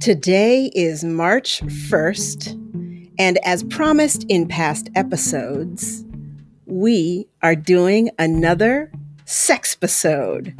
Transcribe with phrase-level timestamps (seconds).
[0.00, 6.06] Today is March 1st, and as promised in past episodes,
[6.64, 8.90] we are doing another
[9.26, 10.58] sex episode.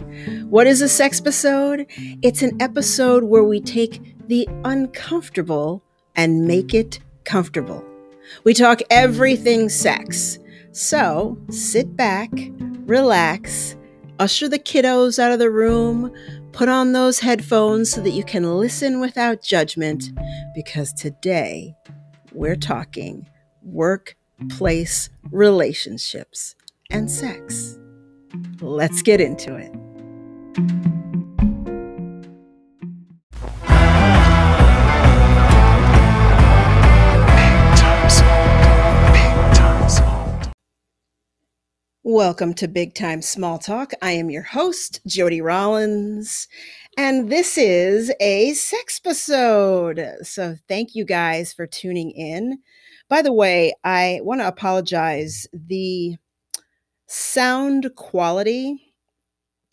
[0.51, 1.87] What is a sex episode?
[2.21, 5.83] It's an episode where we take the uncomfortable
[6.17, 7.83] and make it comfortable.
[8.45, 10.39] We talk everything sex.
[10.73, 12.31] So sit back,
[12.85, 13.75] relax,
[14.19, 16.13] usher the kiddos out of the room,
[16.53, 20.11] put on those headphones so that you can listen without judgment,
[20.55, 21.75] because today
[22.33, 23.29] we're talking
[23.63, 26.55] workplace relationships
[26.91, 27.79] and sex.
[28.61, 31.00] Let's get into it.
[42.03, 43.93] Welcome to Big Time Small Talk.
[44.01, 46.49] I am your host, Jody Rollins,
[46.97, 50.17] and this is a sex episode.
[50.23, 52.61] So thank you guys for tuning in.
[53.11, 55.47] By the way, I want to apologize.
[55.53, 56.17] The
[57.07, 58.95] sound quality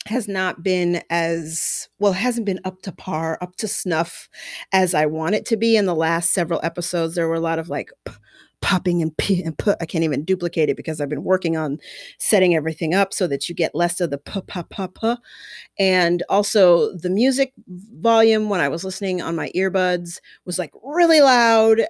[0.04, 4.28] has not been as well hasn't been up to par up to snuff
[4.72, 7.58] as i want it to be in the last several episodes there were a lot
[7.58, 7.90] of like
[8.60, 11.78] popping and p and put i can't even duplicate it because i've been working on
[12.18, 15.14] setting everything up so that you get less of the p p p p
[15.78, 21.20] and also the music volume when i was listening on my earbuds was like really
[21.20, 21.80] loud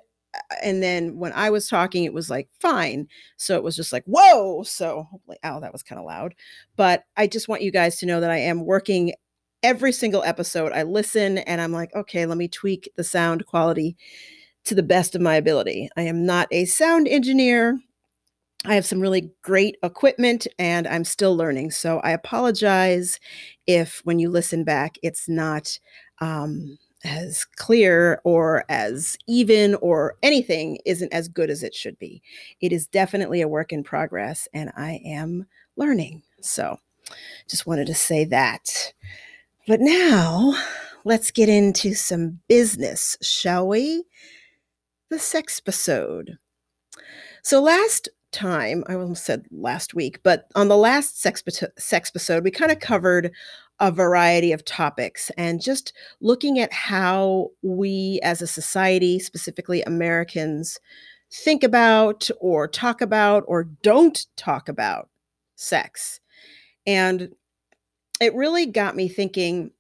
[0.62, 3.08] and then when I was talking, it was like fine.
[3.36, 4.62] So it was just like, whoa.
[4.62, 6.34] So hopefully, ow, that was kind of loud.
[6.76, 9.14] But I just want you guys to know that I am working
[9.62, 10.72] every single episode.
[10.72, 13.96] I listen and I'm like, okay, let me tweak the sound quality
[14.68, 15.88] to the best of my ability.
[15.96, 17.80] I am not a sound engineer.
[18.64, 21.70] I have some really great equipment and I'm still learning.
[21.70, 23.18] So I apologize
[23.66, 25.78] if when you listen back, it's not
[26.20, 32.20] um, as clear or as even or anything isn't as good as it should be.
[32.60, 36.22] It is definitely a work in progress and I am learning.
[36.40, 36.78] So
[37.48, 38.92] just wanted to say that.
[39.66, 40.54] But now
[41.04, 44.04] let's get into some business, shall we?
[45.10, 46.36] The sex episode.
[47.42, 51.42] So last time, I almost said last week, but on the last sex,
[51.90, 53.32] episode, we kind of covered
[53.80, 60.78] a variety of topics and just looking at how we as a society, specifically Americans,
[61.32, 65.08] think about or talk about or don't talk about
[65.56, 66.20] sex.
[66.86, 67.30] And
[68.20, 69.70] it really got me thinking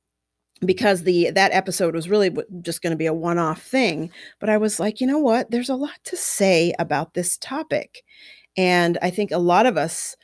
[0.64, 2.30] because the that episode was really
[2.62, 4.10] just going to be a one-off thing
[4.40, 5.50] but i was like you know what?
[5.50, 8.02] There's a lot to say about this topic.
[8.56, 10.16] And i think a lot of us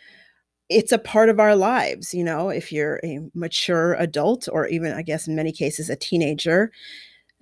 [0.69, 4.93] it's a part of our lives you know if you're a mature adult or even
[4.93, 6.73] i guess in many cases a teenager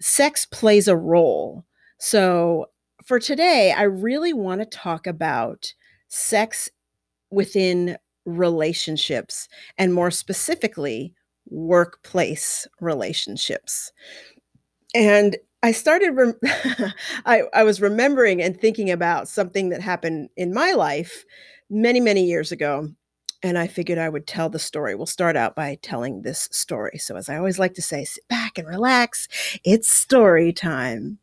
[0.01, 1.65] sex plays a role.
[1.99, 2.67] So
[3.07, 5.73] for today i really want to talk about
[6.09, 6.69] sex
[7.31, 9.49] within relationships
[9.79, 11.15] and more specifically
[11.47, 13.93] workplace relationships
[14.95, 16.41] and i started rem-
[17.27, 21.25] I, I was remembering and thinking about something that happened in my life
[21.69, 22.89] many many years ago
[23.43, 24.95] and I figured I would tell the story.
[24.95, 26.99] We'll start out by telling this story.
[26.99, 29.29] So, as I always like to say, sit back and relax.
[29.65, 31.19] It's story time.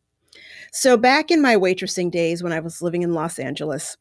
[0.72, 3.96] So, back in my waitressing days when I was living in Los Angeles,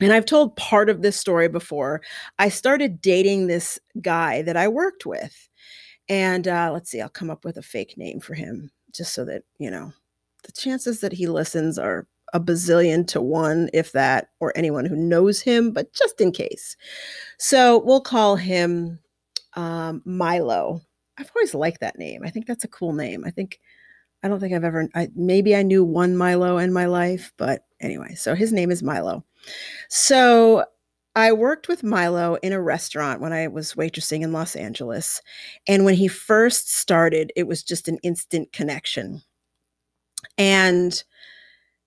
[0.00, 2.02] and I've told part of this story before,
[2.38, 5.48] I started dating this guy that I worked with.
[6.08, 9.24] And uh, let's see, I'll come up with a fake name for him just so
[9.26, 9.92] that, you know,
[10.44, 14.96] the chances that he listens are a bazillion to one, if that, or anyone who
[14.96, 16.76] knows him, but just in case.
[17.38, 18.98] So we'll call him
[19.54, 20.80] um, Milo.
[21.18, 22.22] I've always liked that name.
[22.24, 23.24] I think that's a cool name.
[23.24, 23.60] I think
[24.22, 27.64] I don't think I've ever I, maybe I knew one Milo in my life, but
[27.80, 29.24] anyway, so his name is Milo.
[29.88, 30.64] So
[31.16, 35.20] I worked with Milo in a restaurant when I was waitressing in Los Angeles.
[35.66, 39.22] And when he first started, it was just an instant connection.
[40.36, 41.02] And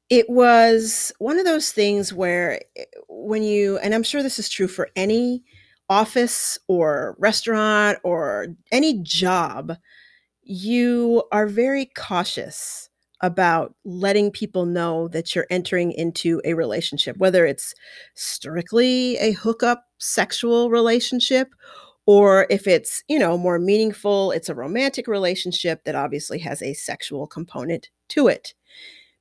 [0.09, 4.49] it was one of those things where eh, when you and i'm sure this is
[4.49, 5.43] true for any
[5.89, 9.73] office or restaurant or any job
[10.43, 12.90] you are very cautious
[13.21, 17.73] about letting people know that you're entering into a relationship whether it's
[18.15, 21.49] strictly a hookup sexual relationship
[22.05, 26.73] or if it's you know more meaningful it's a romantic relationship that obviously has a
[26.73, 28.53] sexual component to it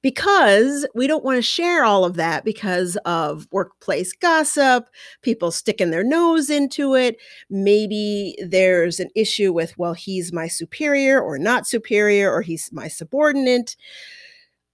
[0.02, 4.88] because we don't want to share all of that because of workplace gossip,
[5.22, 7.16] people sticking their nose into it.
[7.50, 12.88] Maybe there's an issue with, well, he's my superior or not superior, or he's my
[12.88, 13.76] subordinate.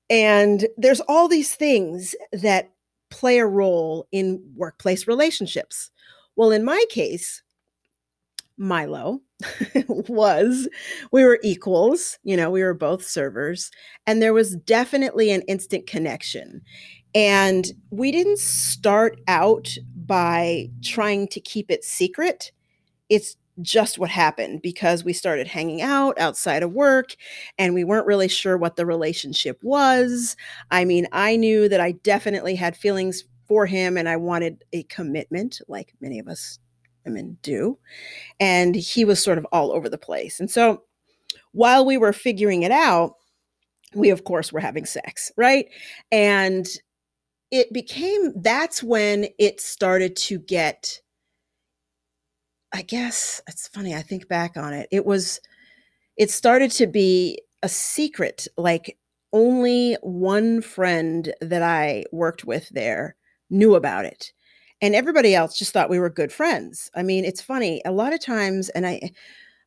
[0.08, 2.70] And there's all these things that
[3.10, 5.90] play a role in workplace relationships.
[6.36, 7.42] Well, in my case,
[8.56, 9.20] Milo
[9.88, 10.68] was
[11.12, 13.70] we were equals, you know, we were both servers,
[14.06, 16.62] and there was definitely an instant connection.
[17.14, 22.52] And we didn't start out by trying to keep it secret.
[23.08, 27.16] It's just what happened because we started hanging out outside of work
[27.58, 30.36] and we weren't really sure what the relationship was.
[30.70, 34.82] I mean, I knew that I definitely had feelings for him and I wanted a
[34.84, 36.58] commitment, like many of us
[37.06, 37.78] women do.
[38.40, 40.40] And he was sort of all over the place.
[40.40, 40.82] And so
[41.52, 43.14] while we were figuring it out,
[43.94, 45.66] we of course were having sex, right?
[46.12, 46.66] And
[47.50, 51.00] it became that's when it started to get
[52.76, 53.94] I guess it's funny.
[53.94, 54.86] I think back on it.
[54.90, 55.40] It was,
[56.18, 58.46] it started to be a secret.
[58.58, 58.98] Like
[59.32, 63.16] only one friend that I worked with there
[63.48, 64.32] knew about it.
[64.82, 66.90] And everybody else just thought we were good friends.
[66.94, 67.80] I mean, it's funny.
[67.84, 69.10] A lot of times, and I,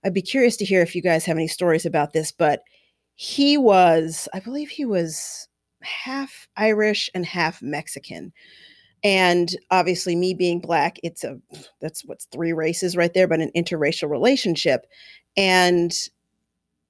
[0.03, 2.61] I'd be curious to hear if you guys have any stories about this, but
[3.15, 5.47] he was, I believe he was
[5.81, 8.33] half Irish and half Mexican
[9.03, 11.37] and obviously me being black it's a
[11.79, 14.85] that's what's three races right there but an interracial relationship
[15.37, 15.93] and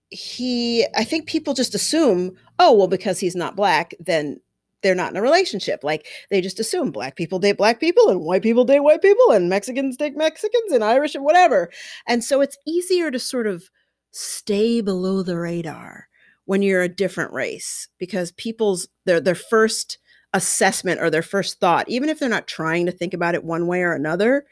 [0.10, 4.40] he i think people just assume oh well because he's not black then
[4.82, 8.22] they're not in a relationship like they just assume black people date black people and
[8.22, 11.70] white people date white people and mexicans date mexicans and irish and whatever
[12.08, 13.70] and so it's easier to sort of
[14.12, 16.08] stay below the radar
[16.46, 20.00] when you're a different race because people's their their first
[20.34, 23.68] assessment or their first thought, even if they're not trying to think about it one
[23.68, 24.46] way or another,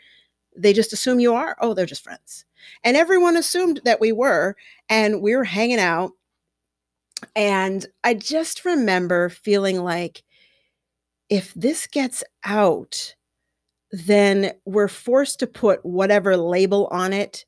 [0.55, 1.55] they just assume you are.
[1.61, 2.45] Oh, they're just friends.
[2.83, 4.55] And everyone assumed that we were,
[4.89, 6.11] and we were hanging out.
[7.35, 10.23] And I just remember feeling like
[11.29, 13.15] if this gets out,
[13.91, 17.45] then we're forced to put whatever label on it,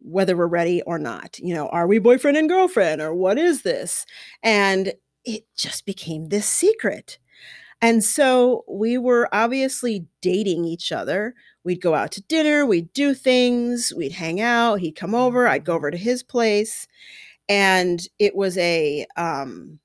[0.00, 1.38] whether we're ready or not.
[1.38, 4.06] You know, are we boyfriend and girlfriend or what is this?
[4.42, 4.92] And
[5.24, 7.18] it just became this secret.
[7.80, 11.34] And so we were obviously dating each other.
[11.62, 15.64] We'd go out to dinner, we'd do things, we'd hang out, he'd come over, I'd
[15.64, 15.76] go mm-hmm.
[15.76, 16.88] over to his place.
[17.48, 19.78] And it was a um,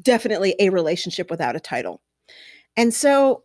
[0.00, 2.00] definitely a relationship without a title.
[2.76, 3.44] And so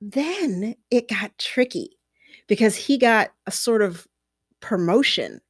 [0.00, 1.98] then it got tricky
[2.48, 4.06] because he got a sort of
[4.60, 5.40] promotion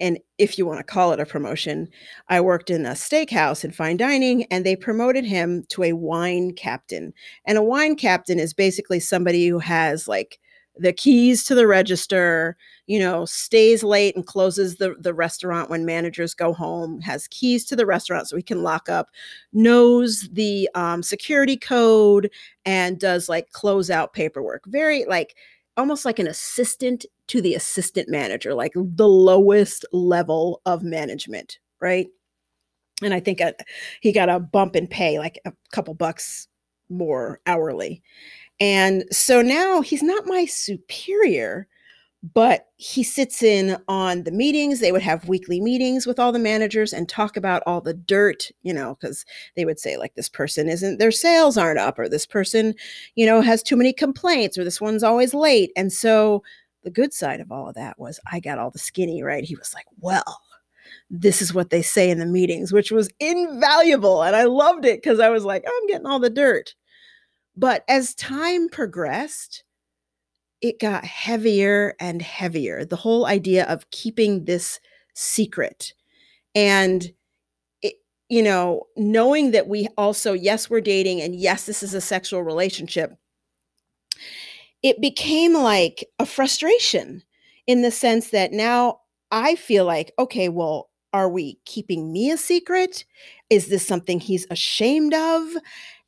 [0.00, 1.88] and if you want to call it a promotion,
[2.28, 6.52] I worked in a steakhouse in fine dining and they promoted him to a wine
[6.54, 7.12] captain.
[7.46, 10.40] And a wine captain is basically somebody who has like
[10.76, 12.56] the keys to the register,
[12.86, 17.64] you know, stays late and closes the, the restaurant when managers go home, has keys
[17.66, 19.10] to the restaurant so he can lock up,
[19.52, 22.30] knows the um, security code,
[22.64, 24.64] and does like closeout paperwork.
[24.66, 25.36] Very like
[25.76, 32.08] almost like an assistant to the assistant manager, like the lowest level of management, right?
[33.02, 33.54] And I think a,
[34.00, 36.48] he got a bump in pay, like a couple bucks
[36.88, 38.02] more hourly.
[38.60, 41.66] And so now he's not my superior,
[42.32, 44.80] but he sits in on the meetings.
[44.80, 48.50] They would have weekly meetings with all the managers and talk about all the dirt,
[48.62, 52.08] you know, because they would say, like, this person isn't, their sales aren't up, or
[52.08, 52.74] this person,
[53.14, 55.70] you know, has too many complaints, or this one's always late.
[55.76, 56.42] And so
[56.82, 59.44] the good side of all of that was I got all the skinny, right?
[59.44, 60.40] He was like, well,
[61.10, 64.22] this is what they say in the meetings, which was invaluable.
[64.22, 66.74] And I loved it because I was like, I'm getting all the dirt.
[67.56, 69.64] But as time progressed,
[70.60, 72.84] it got heavier and heavier.
[72.84, 74.80] The whole idea of keeping this
[75.14, 75.92] secret
[76.54, 77.12] and
[77.82, 77.94] it,
[78.28, 82.42] you know, knowing that we also, yes, we're dating and yes, this is a sexual
[82.42, 83.16] relationship,
[84.82, 87.22] it became like a frustration
[87.66, 92.36] in the sense that now I feel like, okay, well, are we keeping me a
[92.36, 93.04] secret?
[93.48, 95.48] Is this something he's ashamed of?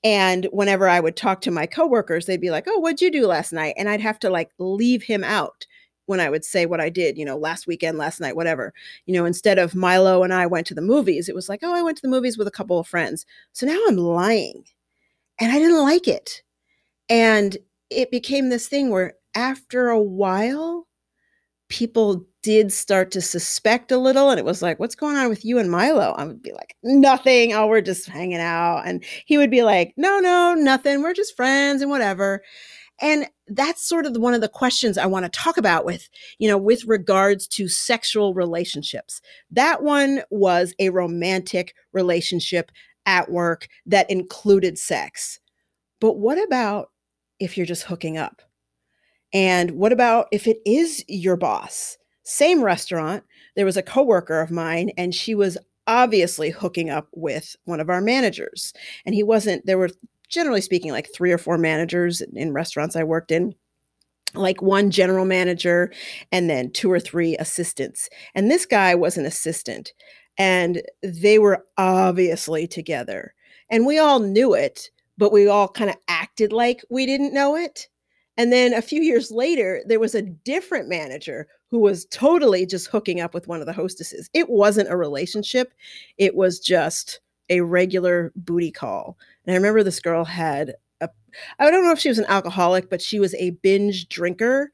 [0.05, 3.27] And whenever I would talk to my coworkers, they'd be like, "Oh, what'd you do
[3.27, 5.67] last night?" And I'd have to like leave him out
[6.07, 8.73] when I would say what I did, you know, last weekend, last night, whatever.
[9.07, 11.75] You know, instead of Milo and I went to the movies, it was like, "Oh,
[11.75, 14.65] I went to the movies with a couple of friends." So now I'm lying.
[15.41, 16.43] And I didn't like it.
[17.09, 17.57] And
[17.91, 20.87] it became this thing where after a while
[21.69, 25.45] people did start to suspect a little and it was like what's going on with
[25.45, 26.13] you and milo?
[26.13, 27.53] I would be like nothing.
[27.53, 28.83] Oh we're just hanging out.
[28.87, 31.03] And he would be like no no nothing.
[31.03, 32.45] We're just friends and whatever.
[33.03, 36.49] And that's sort of one of the questions i want to talk about with you
[36.49, 39.21] know with regards to sexual relationships.
[39.51, 42.71] That one was a romantic relationship
[43.07, 45.41] at work that included sex.
[46.01, 46.93] But what about
[47.41, 48.41] if you're just hooking up?
[49.35, 53.23] And what about if it is your boss same restaurant,
[53.55, 55.57] there was a coworker of mine, and she was
[55.87, 58.73] obviously hooking up with one of our managers.
[59.05, 59.91] And he wasn't, there were
[60.29, 63.55] generally speaking like three or four managers in restaurants I worked in
[64.35, 65.93] like one general manager
[66.33, 68.09] and then two or three assistants.
[68.35, 69.93] And this guy was an assistant
[70.37, 73.35] and they were obviously together.
[73.71, 77.55] And we all knew it, but we all kind of acted like we didn't know
[77.57, 77.89] it.
[78.37, 82.89] And then a few years later, there was a different manager who was totally just
[82.89, 84.31] hooking up with one of the hostesses.
[84.33, 85.73] It wasn't a relationship,
[86.19, 89.17] it was just a regular booty call.
[89.45, 91.09] And I remember this girl had a,
[91.59, 94.73] I don't know if she was an alcoholic, but she was a binge drinker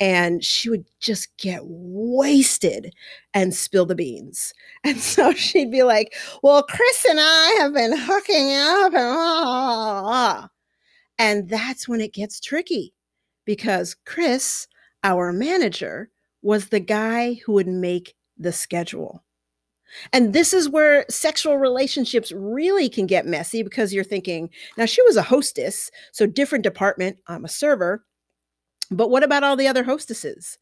[0.00, 2.94] and she would just get wasted
[3.32, 4.52] and spill the beans.
[4.86, 8.92] And so she'd be like, Well, Chris and I have been hooking up.
[8.92, 10.50] And, ah.
[11.18, 12.92] and that's when it gets tricky
[13.46, 14.68] because Chris,
[15.02, 16.10] our manager,
[16.44, 19.24] was the guy who would make the schedule.
[20.12, 25.02] And this is where sexual relationships really can get messy because you're thinking, now she
[25.02, 28.04] was a hostess, so different department, I'm a server.
[28.90, 30.58] But what about all the other hostesses?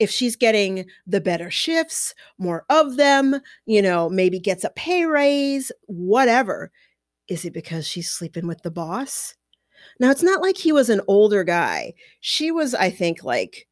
[0.00, 5.04] If she's getting the better shifts, more of them, you know, maybe gets a pay
[5.04, 6.72] raise, whatever.
[7.28, 9.36] Is it because she's sleeping with the boss?
[10.00, 11.94] Now, it's not like he was an older guy.
[12.20, 13.68] She was, I think, like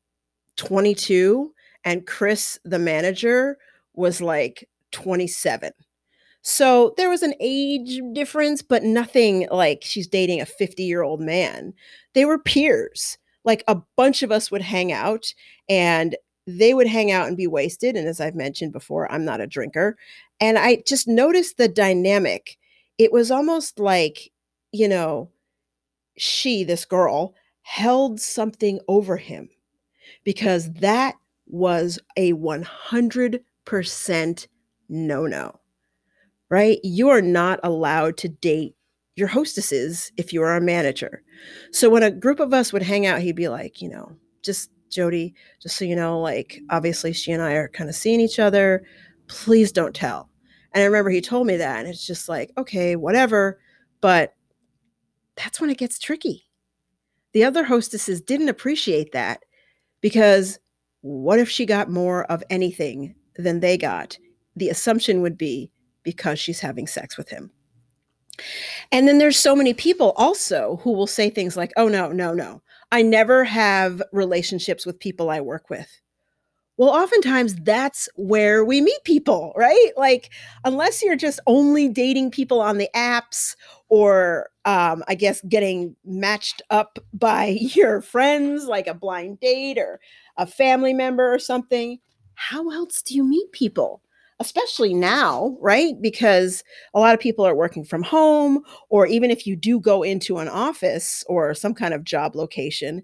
[0.59, 1.53] 22,
[1.85, 3.57] and Chris, the manager,
[3.95, 5.73] was like 27.
[6.43, 11.21] So there was an age difference, but nothing like she's dating a 50 year old
[11.21, 11.73] man.
[12.15, 13.19] They were peers.
[13.45, 15.33] Like a bunch of us would hang out
[15.69, 17.97] and they would hang out and be wasted.
[17.97, 19.97] And as I've mentioned before, I'm not a drinker.
[20.41, 22.57] And I just noticed the dynamic.
[22.99, 24.31] It was almost like,
[24.73, 25.31] you know,
[26.17, 29.49] she, this girl, held something over him
[30.29, 31.15] because that
[31.47, 34.47] was a 100%
[34.91, 35.61] no no,
[36.51, 36.79] right?
[36.83, 38.77] You are not allowed to date
[39.17, 41.23] your hostesses if you are a manager.
[41.73, 44.71] So when a group of us would hang out, he'd be like, you know, just
[44.91, 45.33] Jody,
[45.63, 48.85] just so you know, like obviously she and I are kind of seeing each other.
[49.29, 50.29] Please don't tell.
[50.73, 53.59] And I remember he told me that, and it's just like, okay, whatever.
[54.03, 54.35] But
[55.37, 56.45] that's when it gets tricky.
[57.33, 59.41] The other hostesses didn't appreciate that
[60.01, 60.59] because
[61.01, 64.19] what if she got more of anything than they got?
[64.57, 65.71] The assumption would be
[66.03, 67.51] because she's having sex with him.
[68.93, 72.33] And then there's so many people also who will say things like, oh, no, no,
[72.33, 72.63] no.
[72.93, 75.89] I never have relationships with people I work with.
[76.79, 79.91] Well, oftentimes that's where we meet people, right?
[79.97, 80.31] Like,
[80.65, 83.57] unless you're just only dating people on the apps
[83.89, 90.01] or, um, I guess, getting matched up by your friends, like a blind date or
[90.37, 91.99] a family member or something,
[92.35, 94.01] how else do you meet people?
[94.41, 95.95] Especially now, right?
[96.01, 96.63] Because
[96.95, 100.39] a lot of people are working from home, or even if you do go into
[100.39, 103.03] an office or some kind of job location,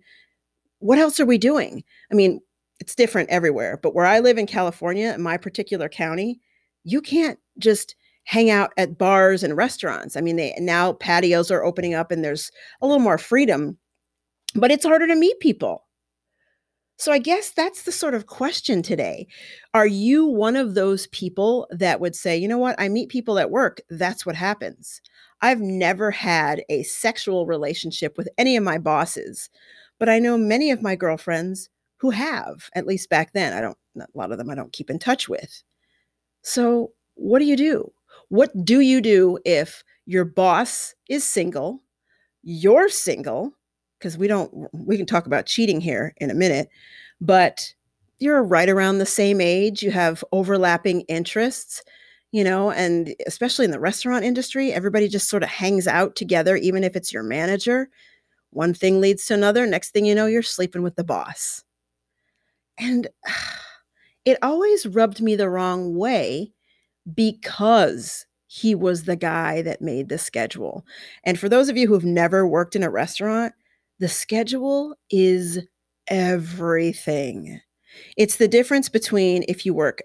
[0.79, 1.83] what else are we doing?
[2.13, 2.41] I mean,
[2.81, 3.79] it's different everywhere.
[3.83, 6.41] But where I live in California, in my particular county,
[6.85, 10.17] you can't just hang out at bars and restaurants.
[10.17, 12.51] I mean, they now patios are opening up and there's
[12.81, 13.79] a little more freedom,
[14.55, 15.85] but it's harder to meet people.
[16.97, 19.27] So I guess that's the sort of question today.
[19.75, 23.39] Are you one of those people that would say, you know what, I meet people
[23.39, 25.01] at work, that's what happens.
[25.43, 29.51] I've never had a sexual relationship with any of my bosses,
[29.99, 33.53] but I know many of my girlfriends who have, at least back then.
[33.53, 35.63] I don't, a lot of them I don't keep in touch with.
[36.43, 37.93] So, what do you do?
[38.29, 41.83] What do you do if your boss is single,
[42.43, 43.53] you're single,
[43.99, 46.69] because we don't, we can talk about cheating here in a minute,
[47.21, 47.73] but
[48.19, 51.83] you're right around the same age, you have overlapping interests,
[52.33, 56.57] you know, and especially in the restaurant industry, everybody just sort of hangs out together,
[56.57, 57.89] even if it's your manager.
[58.51, 59.67] One thing leads to another.
[59.67, 61.64] Next thing you know, you're sleeping with the boss.
[62.79, 63.09] And
[64.25, 66.53] it always rubbed me the wrong way
[67.15, 70.87] because he was the guy that made the schedule.
[71.25, 73.53] And for those of you who've never worked in a restaurant,
[73.99, 75.59] the schedule is
[76.09, 77.61] everything.
[78.17, 80.03] It's the difference between if you work,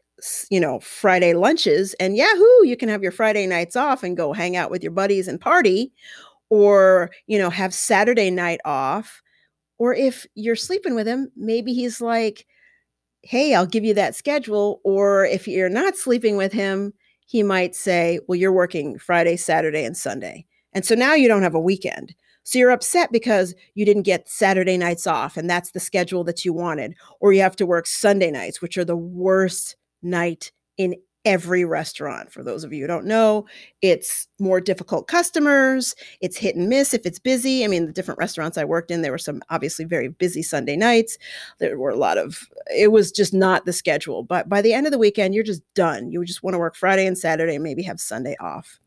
[0.50, 4.34] you know, Friday lunches and yahoo, you can have your Friday nights off and go
[4.34, 5.92] hang out with your buddies and party,
[6.50, 9.22] or, you know, have Saturday night off.
[9.78, 12.46] Or if you're sleeping with him, maybe he's like,
[13.24, 14.82] hey, I'll give you that schedule.
[14.84, 16.94] Or if you're not sleeping with him,
[17.26, 20.46] he might say, well, you're working Friday, Saturday, and Sunday.
[20.74, 22.16] And so now you don't have a weekend.
[22.44, 26.44] So you're upset because you didn't get Saturday nights off and that's the schedule that
[26.44, 26.96] you wanted.
[27.20, 30.96] Or you have to work Sunday nights, which are the worst night in
[31.26, 32.32] every restaurant.
[32.32, 33.46] For those of you who don't know,
[33.82, 37.66] it's more difficult customers, it's hit and miss if it's busy.
[37.66, 40.78] I mean, the different restaurants I worked in, there were some obviously very busy Sunday
[40.78, 41.18] nights.
[41.60, 44.24] There were a lot of, it was just not the schedule.
[44.24, 46.12] But by the end of the weekend, you're just done.
[46.12, 48.80] You just want to work Friday and Saturday, and maybe have Sunday off.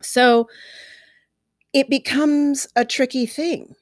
[0.00, 0.48] So
[1.72, 3.74] it becomes a tricky thing.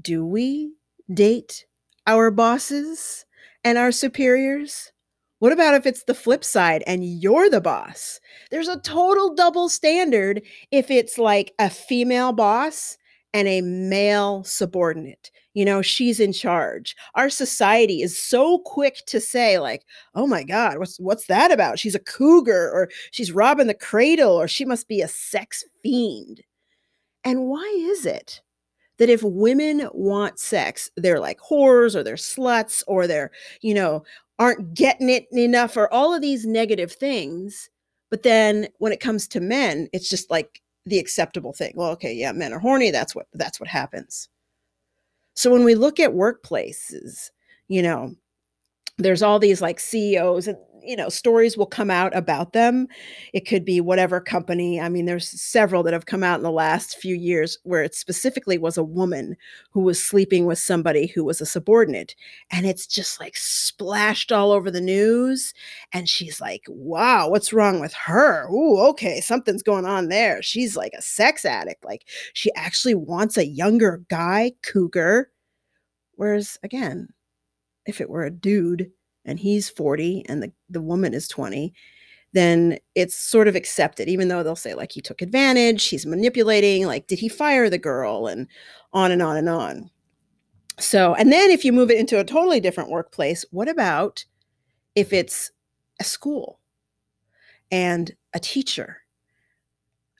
[0.00, 0.74] Do we
[1.12, 1.66] date
[2.06, 3.24] our bosses
[3.64, 4.92] and our superiors?
[5.40, 8.20] What about if it's the flip side and you're the boss?
[8.50, 12.96] There's a total double standard if it's like a female boss
[13.32, 15.30] and a male subordinate.
[15.54, 16.94] You know, she's in charge.
[17.16, 21.78] Our society is so quick to say like, "Oh my god, what's what's that about?
[21.78, 26.42] She's a cougar or she's robbing the cradle or she must be a sex fiend."
[27.24, 28.42] And why is it
[29.00, 33.30] that if women want sex, they're like whores or they're sluts or they're,
[33.62, 34.04] you know,
[34.38, 37.70] aren't getting it enough or all of these negative things.
[38.10, 41.72] But then when it comes to men, it's just like the acceptable thing.
[41.76, 42.90] Well, okay, yeah, men are horny.
[42.90, 44.28] That's what that's what happens.
[45.32, 47.30] So when we look at workplaces,
[47.68, 48.14] you know,
[49.02, 52.88] there's all these like CEOs and you know stories will come out about them.
[53.32, 56.50] It could be whatever company i mean there's several that have come out in the
[56.50, 59.36] last few years where it specifically was a woman
[59.72, 62.14] who was sleeping with somebody who was a subordinate
[62.50, 65.54] and it's just like splashed all over the news
[65.92, 68.48] and she's like wow what's wrong with her?
[68.50, 70.42] Ooh, okay something's going on there.
[70.42, 71.84] She's like a sex addict.
[71.84, 75.30] Like she actually wants a younger guy cougar.
[76.16, 77.08] Whereas again
[77.86, 78.90] if it were a dude
[79.24, 81.72] and he's 40 and the, the woman is 20
[82.32, 86.86] then it's sort of accepted even though they'll say like he took advantage he's manipulating
[86.86, 88.46] like did he fire the girl and
[88.92, 89.90] on and on and on.
[90.78, 94.24] So and then if you move it into a totally different workplace what about
[94.94, 95.50] if it's
[96.00, 96.60] a school
[97.70, 98.98] and a teacher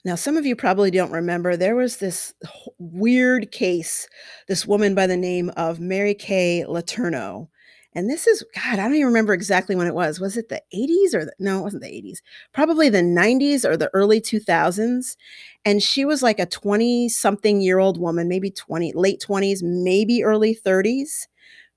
[0.03, 2.33] now, some of you probably don't remember, there was this
[2.79, 4.07] weird case,
[4.47, 7.47] this woman by the name of Mary Kay Letourneau,
[7.93, 10.19] and this is, God, I don't even remember exactly when it was.
[10.19, 12.19] Was it the 80s or the, no, it wasn't the 80s,
[12.53, 15.17] probably the 90s or the early 2000s.
[15.65, 20.23] And she was like a 20 something year old woman, maybe 20, late 20s, maybe
[20.23, 21.27] early 30s,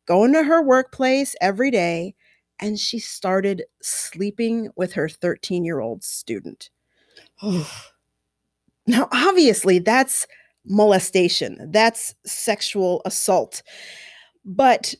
[0.06, 2.14] going to her workplace every day.
[2.60, 6.70] And she started sleeping with her 13 year old student.
[8.86, 10.26] Now, obviously, that's
[10.66, 13.62] molestation, that's sexual assault.
[14.44, 14.94] But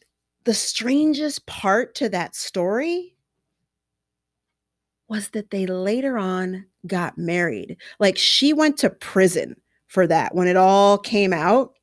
[0.44, 3.14] the strangest part to that story
[5.09, 7.77] was that they later on got married.
[7.99, 9.57] Like she went to prison
[9.88, 11.75] for that when it all came out.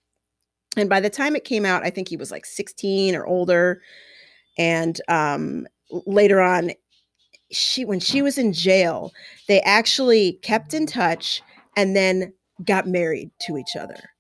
[0.78, 3.82] And by the time it came out, I think he was like 16 or older.
[4.58, 5.68] And um,
[6.06, 6.72] later on,
[7.52, 9.12] she when she was in jail,
[9.48, 11.42] they actually kept in touch
[11.76, 14.12] and then got married to each other,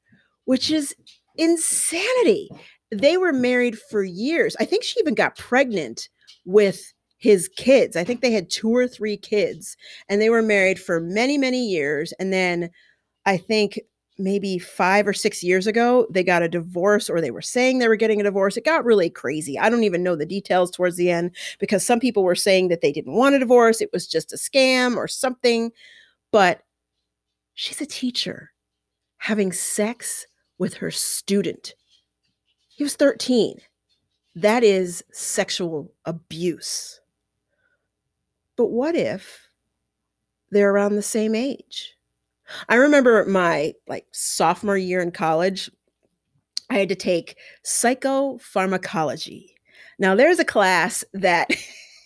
[0.45, 0.95] which is
[1.37, 2.49] insanity
[2.91, 4.55] they were married for years.
[4.59, 6.09] I think she even got pregnant
[6.45, 7.95] with his kids.
[7.95, 9.77] I think they had two or three kids
[10.09, 12.11] and they were married for many, many years.
[12.13, 12.69] And then
[13.25, 13.79] I think
[14.17, 17.87] maybe five or six years ago, they got a divorce or they were saying they
[17.87, 18.57] were getting a divorce.
[18.57, 19.57] It got really crazy.
[19.57, 22.81] I don't even know the details towards the end because some people were saying that
[22.81, 25.71] they didn't want a divorce, it was just a scam or something.
[26.31, 26.61] But
[27.61, 28.51] she's a teacher
[29.19, 30.25] having sex
[30.57, 31.75] with her student.
[32.69, 33.59] He was 13.
[34.33, 36.99] That is sexual abuse.
[38.57, 39.47] But what if
[40.49, 41.95] they're around the same age?
[42.67, 45.69] I remember my like sophomore year in college,
[46.71, 49.49] I had to take psychopharmacology.
[49.99, 51.51] Now there's a class that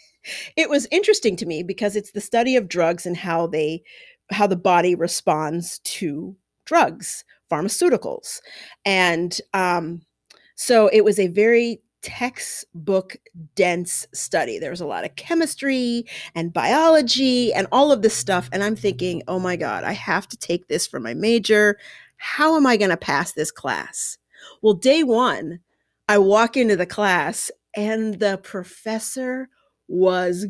[0.58, 3.84] it was interesting to me because it's the study of drugs and how they
[4.32, 6.36] how the body responds to
[6.66, 8.40] drugs, pharmaceuticals.
[8.86, 10.02] And um
[10.56, 13.18] so it was a very textbook
[13.56, 14.60] dense study.
[14.60, 18.48] There was a lot of chemistry and biology and all of this stuff.
[18.52, 21.80] And I'm thinking, oh my God, I have to take this for my major.
[22.18, 24.20] How am I going to pass this class?
[24.62, 25.60] Well, day one,
[26.08, 29.50] I walk into the class and the professor
[29.88, 30.46] was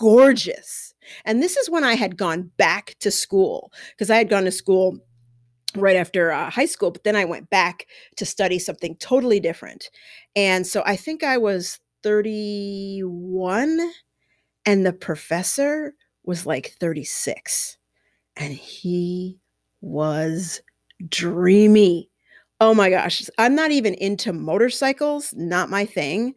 [0.00, 0.94] gorgeous.
[1.24, 4.50] And this is when I had gone back to school because I had gone to
[4.50, 4.98] school
[5.76, 7.86] right after uh, high school, but then I went back
[8.16, 9.90] to study something totally different.
[10.34, 13.78] And so I think I was 31
[14.66, 17.76] and the professor was like 36
[18.36, 19.38] and he
[19.80, 20.62] was
[21.08, 22.10] dreamy.
[22.60, 26.34] Oh my gosh, I'm not even into motorcycles, not my thing,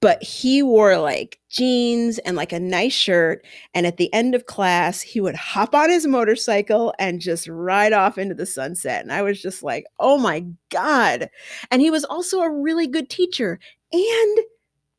[0.00, 3.44] but he wore like jeans and like a nice shirt.
[3.74, 7.92] And at the end of class, he would hop on his motorcycle and just ride
[7.92, 9.02] off into the sunset.
[9.02, 11.30] And I was just like, oh my God.
[11.70, 13.58] And he was also a really good teacher.
[13.92, 14.38] And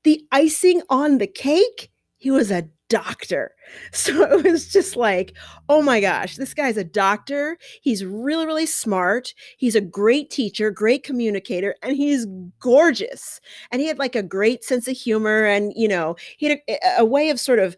[0.03, 3.53] the icing on the cake, he was a doctor.
[3.91, 5.35] So it was just like,
[5.67, 7.57] oh my gosh, this guy's a doctor.
[7.81, 9.33] He's really, really smart.
[9.57, 12.25] He's a great teacher, great communicator, and he's
[12.59, 13.39] gorgeous.
[13.71, 15.45] And he had like a great sense of humor.
[15.45, 17.75] And, you know, he had a, a way of sort of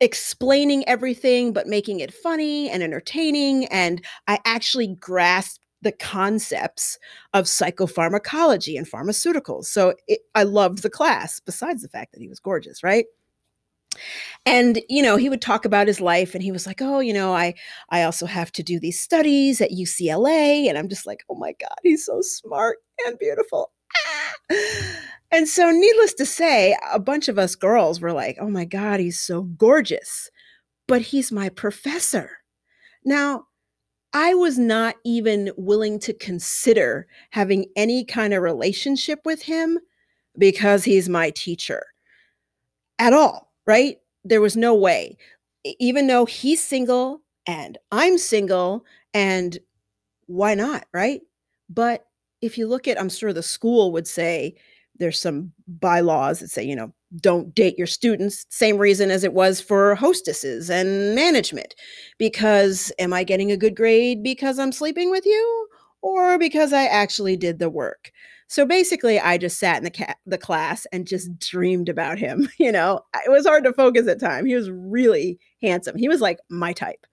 [0.00, 3.66] explaining everything, but making it funny and entertaining.
[3.66, 6.98] And I actually grasped the concepts
[7.34, 9.66] of psychopharmacology and pharmaceuticals.
[9.66, 13.06] So it, I loved the class, besides the fact that he was gorgeous, right?
[14.46, 17.12] And you know he would talk about his life and he was like oh you
[17.12, 17.54] know i
[17.90, 21.52] i also have to do these studies at ucla and i'm just like oh my
[21.60, 23.72] god he's so smart and beautiful.
[23.96, 24.56] Ah!
[25.30, 29.00] and so needless to say a bunch of us girls were like oh my god
[29.00, 30.30] he's so gorgeous
[30.86, 32.38] but he's my professor.
[33.04, 33.46] Now
[34.12, 39.78] I was not even willing to consider having any kind of relationship with him
[40.36, 41.82] because he's my teacher
[42.98, 43.98] at all right?
[44.24, 45.16] There was no way.
[45.78, 49.58] Even though he's single and I'm single, and
[50.26, 51.20] why not, right?
[51.68, 52.06] But
[52.40, 54.54] if you look at, I'm sure the school would say
[54.98, 58.46] there's some bylaws that say, you know, don't date your students.
[58.50, 61.74] Same reason as it was for hostesses and management.
[62.18, 65.68] Because am I getting a good grade because I'm sleeping with you
[66.02, 68.12] or because I actually did the work?
[68.52, 72.50] So basically, I just sat in the ca- the class and just dreamed about him.
[72.58, 74.44] You know, it was hard to focus at time.
[74.44, 75.96] He was really handsome.
[75.96, 77.06] He was like my type.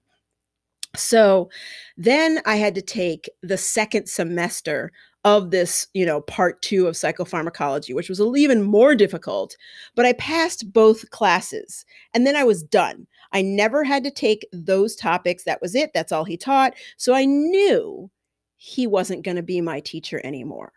[0.98, 1.50] So
[1.96, 4.92] then I had to take the second semester
[5.24, 9.56] of this, you know, part two of psychopharmacology, which was even more difficult.
[9.96, 13.08] But I passed both classes and then I was done.
[13.32, 15.46] I never had to take those topics.
[15.46, 15.92] That was it.
[15.94, 16.74] That's all he taught.
[16.98, 18.12] So I knew
[18.58, 20.74] he wasn't going to be my teacher anymore.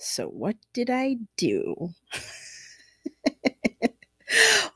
[0.00, 1.74] So, what did I do?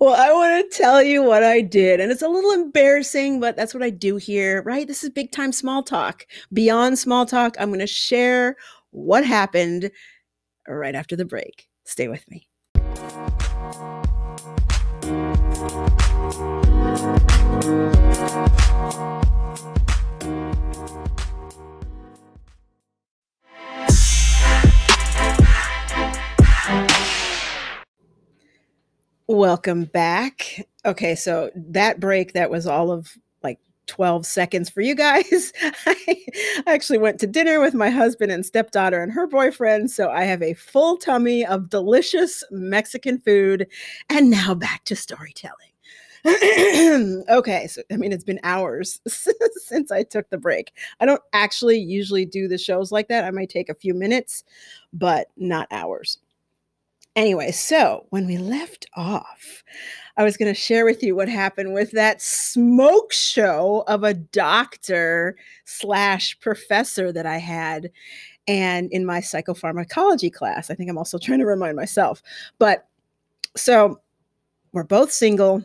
[0.00, 2.00] well, I want to tell you what I did.
[2.00, 4.84] And it's a little embarrassing, but that's what I do here, right?
[4.84, 6.26] This is big time small talk.
[6.52, 8.56] Beyond small talk, I'm going to share
[8.90, 9.92] what happened
[10.66, 11.68] right after the break.
[11.84, 12.48] Stay with me.
[29.32, 30.68] Welcome back.
[30.84, 35.54] Okay, so that break that was all of like 12 seconds for you guys.
[35.86, 36.22] I
[36.66, 40.42] actually went to dinner with my husband and stepdaughter and her boyfriend, so I have
[40.42, 43.66] a full tummy of delicious Mexican food
[44.10, 45.72] and now back to storytelling.
[47.30, 50.74] okay, so I mean, it's been hours since I took the break.
[51.00, 53.24] I don't actually usually do the shows like that.
[53.24, 54.44] I might take a few minutes,
[54.92, 56.18] but not hours.
[57.14, 59.62] Anyway, so when we left off,
[60.16, 64.14] I was going to share with you what happened with that smoke show of a
[64.14, 67.90] doctor slash professor that I had
[68.48, 70.70] and in my psychopharmacology class.
[70.70, 72.22] I think I'm also trying to remind myself.
[72.58, 72.88] But
[73.56, 74.00] so
[74.72, 75.62] we're both single.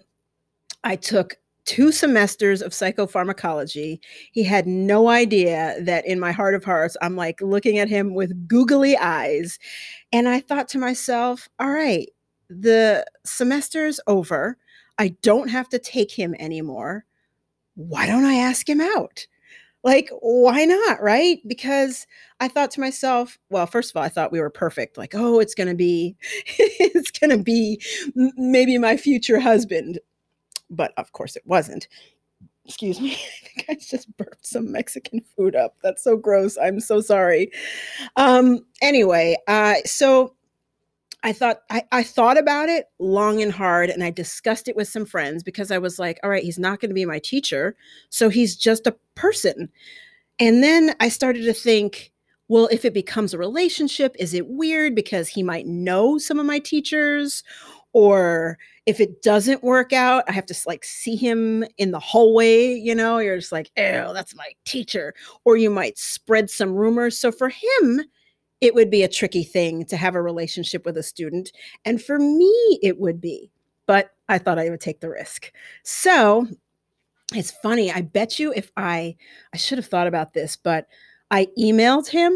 [0.84, 1.36] I took
[1.68, 4.00] two semesters of psychopharmacology.
[4.32, 8.16] He had no idea that in my heart of hearts, I'm like looking at him
[8.16, 9.60] with googly eyes.
[10.12, 12.10] And I thought to myself, all right,
[12.50, 14.58] the semester's over.
[14.98, 17.06] I don't have to take him anymore.
[17.76, 19.28] Why don't I ask him out?
[19.84, 21.02] Like, why not?
[21.02, 21.40] Right?
[21.46, 22.08] Because
[22.40, 24.98] I thought to myself, well, first of all, I thought we were perfect.
[24.98, 26.16] Like, oh, it's going to be,
[26.48, 27.82] it's going to be
[28.16, 30.00] maybe my future husband
[30.70, 31.88] but of course it wasn't.
[32.66, 33.14] Excuse me.
[33.44, 35.76] I think I just burped some Mexican food up.
[35.82, 36.58] That's so gross.
[36.58, 37.52] I'm so sorry.
[38.16, 40.36] Um, anyway, uh, so
[41.24, 44.88] I thought I, I thought about it long and hard and I discussed it with
[44.88, 47.76] some friends because I was like, all right, he's not going to be my teacher.
[48.10, 49.70] So he's just a person.
[50.40, 52.12] And then I started to think,
[52.50, 56.46] well, if it becomes a relationship, is it weird because he might know some of
[56.46, 57.44] my teachers?
[57.94, 62.74] Or if it doesn't work out, I have to like see him in the hallway,
[62.74, 65.14] you know, you're just like, oh, that's my teacher.
[65.46, 67.18] Or you might spread some rumors.
[67.18, 68.02] So for him,
[68.62, 71.52] it would be a tricky thing to have a relationship with a student.
[71.86, 73.52] And for me, it would be.
[73.86, 75.52] But I thought I would take the risk.
[75.84, 76.48] So
[77.34, 77.92] it's funny.
[77.92, 79.16] I bet you if I,
[79.54, 80.88] I should have thought about this, but
[81.32, 82.34] I emailed him.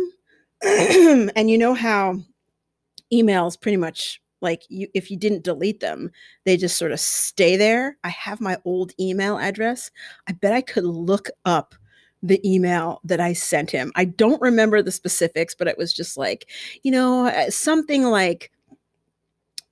[1.36, 2.18] and you know how
[3.12, 6.12] emails pretty much like you if you didn't delete them
[6.46, 7.98] they just sort of stay there.
[8.04, 9.92] I have my old email address.
[10.28, 11.76] I bet i could look up
[12.24, 13.92] the email that i sent him.
[13.96, 16.50] I don't remember the specifics but it was just like
[16.84, 18.52] you know uh, something like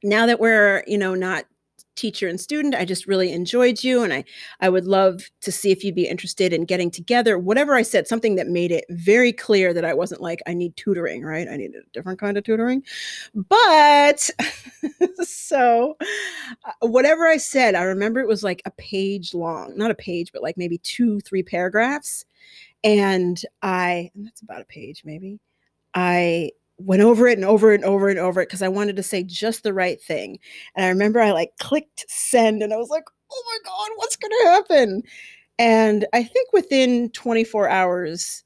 [0.04, 1.46] now that we're you know not
[2.00, 2.76] teacher and student.
[2.76, 4.24] I just really enjoyed you and I
[4.62, 7.38] I would love to see if you'd be interested in getting together.
[7.38, 10.76] Whatever I said, something that made it very clear that I wasn't like I need
[10.78, 11.48] tutoring, right?
[11.48, 12.84] I need a different kind of tutoring.
[13.34, 14.30] But
[15.22, 19.96] so uh, whatever I said, I remember it was like a page long, not a
[19.96, 22.26] page, but like maybe 2 3 paragraphs.
[22.84, 25.40] And I and that's about a page maybe.
[25.94, 29.04] I went over it and over and over and over it because I wanted to
[29.04, 30.40] say just the right thing.
[30.76, 34.16] And I remember I like clicked send and I was like, oh my God, what's
[34.16, 35.04] going to happen?
[35.58, 38.44] And I think within 24 hours,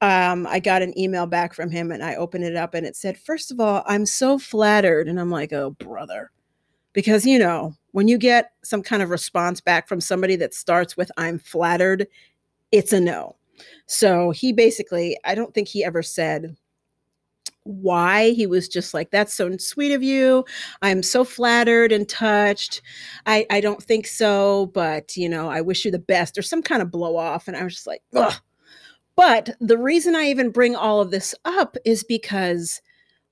[0.00, 2.94] um, I got an email back from him and I opened it up and it
[2.96, 5.08] said, First of all, I'm so flattered.
[5.08, 6.30] And I'm like, Oh, brother.
[6.92, 10.96] Because, you know, when you get some kind of response back from somebody that starts
[10.96, 12.06] with, I'm flattered,
[12.70, 13.36] it's a no.
[13.86, 16.56] So he basically, I don't think he ever said,
[17.64, 20.44] why he was just like that's so sweet of you
[20.82, 22.82] i'm so flattered and touched
[23.26, 26.62] i i don't think so but you know i wish you the best or some
[26.62, 28.34] kind of blow off and i was just like Ugh.
[29.16, 32.82] but the reason i even bring all of this up is because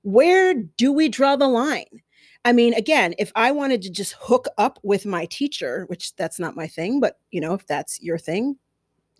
[0.01, 2.01] where do we draw the line
[2.45, 6.39] I mean, again, if I wanted to just hook up with my teacher, which that's
[6.39, 8.57] not my thing, but you know, if that's your thing,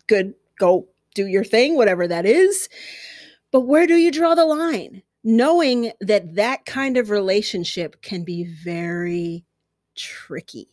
[0.08, 2.68] good, go do your thing, whatever that is.
[3.54, 5.04] But where do you draw the line?
[5.22, 9.44] Knowing that that kind of relationship can be very
[9.94, 10.66] tricky,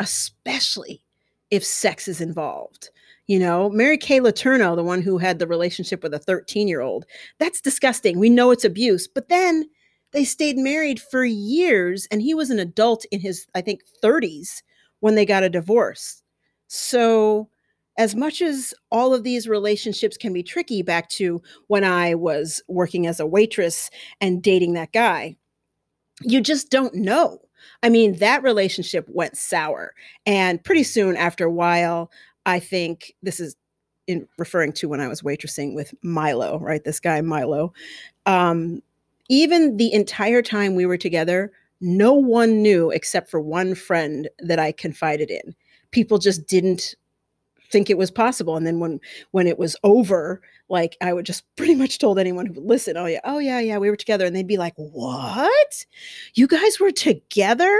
[0.00, 1.04] especially
[1.52, 2.90] if sex is involved.
[3.28, 6.80] You know, Mary Kay Letourneau, the one who had the relationship with a 13 year
[6.80, 7.06] old,
[7.38, 8.18] that's disgusting.
[8.18, 9.06] We know it's abuse.
[9.06, 9.66] But then
[10.10, 14.64] they stayed married for years, and he was an adult in his, I think, 30s
[14.98, 16.24] when they got a divorce.
[16.66, 17.50] So
[17.98, 22.62] as much as all of these relationships can be tricky, back to when I was
[22.68, 25.36] working as a waitress and dating that guy,
[26.22, 27.40] you just don't know.
[27.82, 29.94] I mean, that relationship went sour.
[30.24, 32.10] And pretty soon after a while,
[32.44, 33.56] I think this is
[34.06, 36.84] in referring to when I was waitressing with Milo, right?
[36.84, 37.72] This guy, Milo.
[38.24, 38.82] Um,
[39.28, 44.58] even the entire time we were together, no one knew except for one friend that
[44.58, 45.54] I confided in.
[45.90, 46.94] People just didn't
[47.70, 48.56] think it was possible.
[48.56, 49.00] And then when
[49.32, 52.96] when it was over like i would just pretty much told anyone who would listen
[52.96, 54.26] oh yeah oh yeah yeah we were together.
[54.26, 55.86] And they'd be like what?
[56.34, 57.78] You guys were together?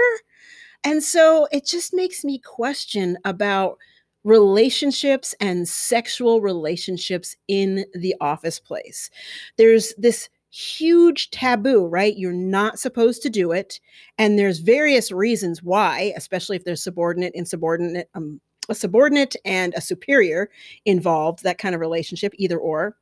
[0.83, 3.77] And so it just makes me question about
[4.23, 9.09] relationships and sexual relationships in the office place.
[9.57, 12.17] There's this huge taboo, right?
[12.17, 13.79] You're not supposed to do it.
[14.17, 19.81] And there's various reasons why, especially if there's subordinate, insubordinate, um, a subordinate and a
[19.81, 20.49] superior
[20.85, 22.95] involved, that kind of relationship, either or.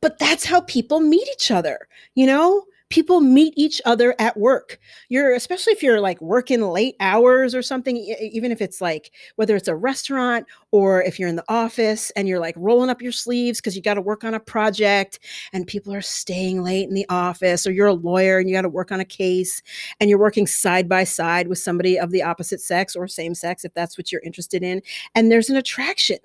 [0.00, 2.64] But that's how people meet each other, you know?
[2.88, 4.78] People meet each other at work.
[5.08, 9.56] You're especially if you're like working late hours or something even if it's like whether
[9.56, 13.12] it's a restaurant or if you're in the office and you're like rolling up your
[13.12, 15.18] sleeves because you got to work on a project
[15.52, 18.62] and people are staying late in the office or you're a lawyer and you got
[18.62, 19.62] to work on a case
[19.98, 23.64] and you're working side by side with somebody of the opposite sex or same sex
[23.64, 24.80] if that's what you're interested in
[25.14, 26.18] and there's an attraction.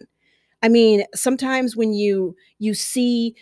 [0.64, 3.36] I mean, sometimes when you you see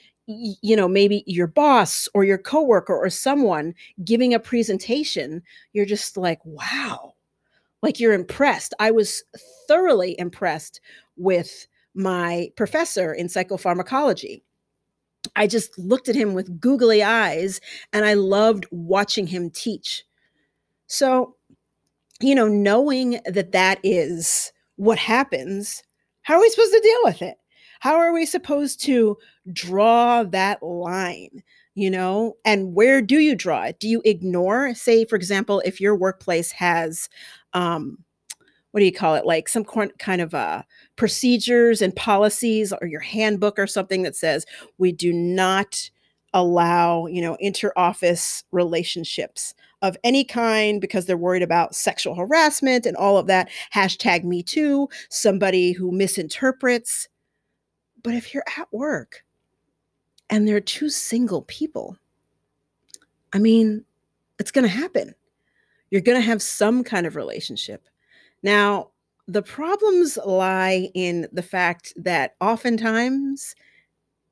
[0.61, 5.41] you know maybe your boss or your coworker or someone giving a presentation
[5.73, 7.13] you're just like wow.
[7.81, 8.73] Like you're impressed.
[8.79, 9.23] I was
[9.67, 10.81] thoroughly impressed
[11.15, 11.65] with
[11.95, 14.41] my professor in psychopharmacology.
[15.37, 17.61] I just looked at him with googly eyes
[17.93, 20.03] and i loved watching him teach.
[20.87, 21.35] So
[22.21, 25.83] you know knowing that that is what happens
[26.21, 27.38] how are we supposed to deal with it
[27.79, 29.17] how are we supposed to
[29.51, 31.43] draw that line?
[31.75, 33.79] You know, and where do you draw it?
[33.79, 37.07] Do you ignore, say, for example, if your workplace has
[37.53, 38.03] um,
[38.71, 40.63] what do you call it like some kind of uh,
[40.95, 44.45] procedures and policies or your handbook or something that says
[44.77, 45.89] we do not
[46.33, 52.95] allow you know inter-office relationships of any kind because they're worried about sexual harassment and
[52.95, 57.07] all of that hashtag me too somebody who misinterprets
[58.03, 59.23] but if you're at work
[60.29, 61.97] and there are two single people
[63.33, 63.85] i mean
[64.39, 65.13] it's going to happen.
[65.91, 67.87] You're going to have some kind of relationship.
[68.41, 68.91] Now,
[69.27, 73.53] the problems lie in the fact that oftentimes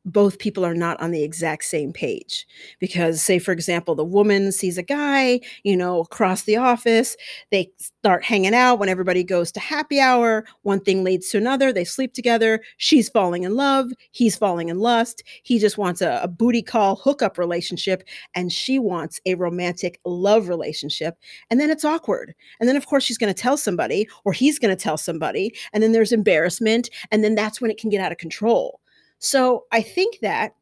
[0.07, 2.47] both people are not on the exact same page.
[2.79, 7.15] Because say for example the woman sees a guy you know across the office
[7.51, 11.71] they start hanging out when everybody goes to happy hour one thing leads to another
[11.71, 16.19] they sleep together she's falling in love he's falling in lust he just wants a,
[16.23, 21.17] a booty call hookup relationship and she wants a romantic love relationship
[21.49, 22.33] and then it's awkward.
[22.59, 25.55] And then of course she's going to tell somebody or he's going to tell somebody
[25.73, 28.79] and then there's embarrassment and then that's when it can get out of control
[29.19, 30.55] so I think that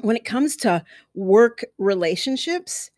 [0.00, 2.90] when it comes to work relationships,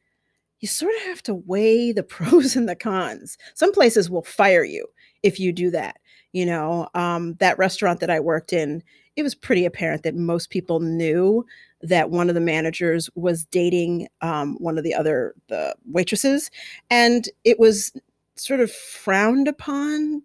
[0.60, 3.36] you sort of have to weigh the pros and the cons.
[3.54, 4.86] Some places will fire you
[5.22, 5.98] if you do that.
[6.32, 8.82] You know, um, that restaurant that I worked in,
[9.16, 11.44] it was pretty apparent that most people knew
[11.82, 16.50] that one of the managers was dating um, one of the other the waitresses,
[16.88, 17.92] and it was
[18.36, 20.22] sort of frowned upon,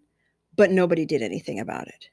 [0.56, 2.10] but nobody did anything about it.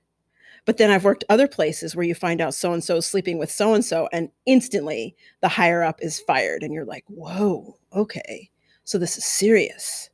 [0.64, 3.38] But then I've worked other places where you find out so and so is sleeping
[3.38, 6.62] with so and so, and instantly the higher up is fired.
[6.62, 8.50] And you're like, whoa, okay.
[8.84, 10.10] So this is serious.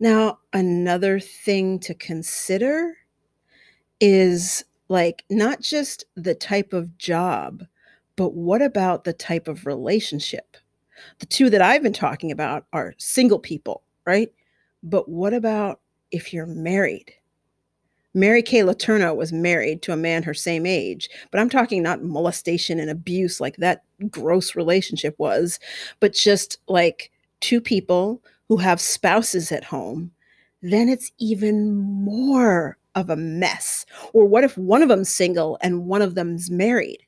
[0.00, 2.96] Now, another thing to consider
[4.00, 7.64] is like not just the type of job,
[8.16, 10.56] but what about the type of relationship?
[11.18, 14.32] The two that I've been talking about are single people, right?
[14.82, 15.80] But what about
[16.10, 17.12] if you're married?
[18.14, 22.02] Mary Kay Letourneau was married to a man her same age, but I'm talking not
[22.02, 25.58] molestation and abuse like that gross relationship was,
[25.98, 30.12] but just like two people who have spouses at home,
[30.62, 33.84] then it's even more of a mess.
[34.12, 37.04] Or what if one of them's single and one of them's married?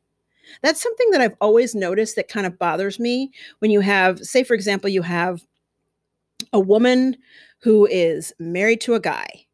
[0.62, 4.42] That's something that I've always noticed that kind of bothers me when you have, say,
[4.42, 5.46] for example, you have
[6.52, 7.16] a woman
[7.60, 9.45] who is married to a guy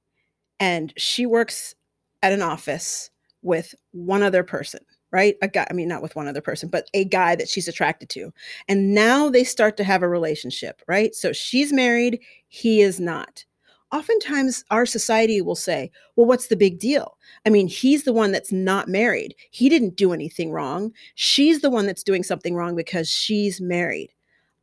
[0.63, 1.75] and she works
[2.23, 3.11] at an office
[3.43, 5.37] with one other person right?
[5.43, 8.09] A guy i mean not with one other person but a guy that she's attracted
[8.11, 8.33] to.
[8.69, 11.15] And now they start to have a relationship right?
[11.15, 13.45] So she's married he is not.
[13.91, 17.19] Oftentimes our society will say well what's the big deal?
[17.45, 19.35] I mean he's the one that's not married.
[19.51, 20.93] He didn't do anything wrong.
[21.17, 24.13] She's the one that's doing something wrong because she's married.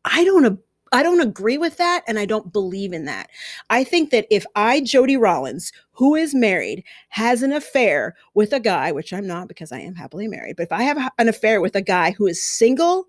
[0.06, 0.46] I don't
[0.92, 3.30] I don't agree with that and I don't believe in that.
[3.70, 8.60] I think that if I, Jody Rollins, who is married, has an affair with a
[8.60, 11.62] guy, which I'm not because I am happily married, but if I have an affair
[11.62, 13.06] with a guy who is single,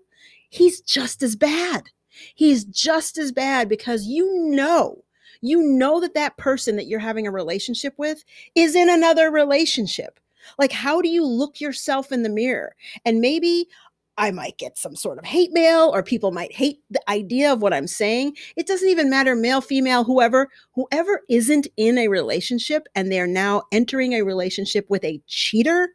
[0.49, 1.89] he's just as bad.
[2.35, 5.03] He's just as bad because you know,
[5.41, 10.19] you know that that person that you're having a relationship with is in another relationship.
[10.57, 12.75] Like, how do you look yourself in the mirror?
[13.05, 13.67] And maybe
[14.17, 17.61] I might get some sort of hate mail or people might hate the idea of
[17.61, 18.35] what I'm saying.
[18.55, 23.63] It doesn't even matter, male, female, whoever, whoever isn't in a relationship and they're now
[23.71, 25.89] entering a relationship with a cheater,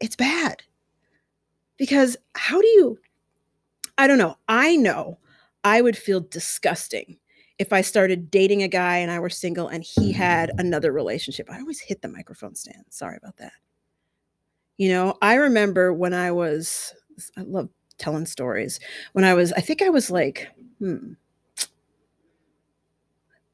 [0.00, 0.62] it's bad.
[1.78, 2.98] Because how do you,
[3.98, 5.18] I don't know, I know
[5.64, 7.18] I would feel disgusting
[7.58, 11.50] if I started dating a guy and I were single and he had another relationship.
[11.50, 12.84] I always hit the microphone stand.
[12.90, 13.52] Sorry about that.
[14.82, 16.92] You know, I remember when I was,
[17.36, 17.68] I love
[17.98, 18.80] telling stories.
[19.12, 20.48] When I was, I think I was like,
[20.80, 21.12] hmm,
[21.56, 21.64] I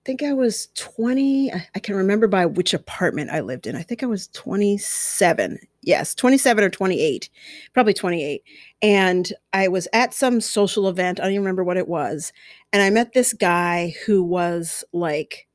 [0.06, 1.52] think I was 20.
[1.52, 3.76] I can remember by which apartment I lived in.
[3.76, 5.58] I think I was 27.
[5.82, 7.28] Yes, 27 or 28,
[7.74, 8.42] probably 28.
[8.80, 11.20] And I was at some social event.
[11.20, 12.32] I don't even remember what it was.
[12.72, 15.46] And I met this guy who was like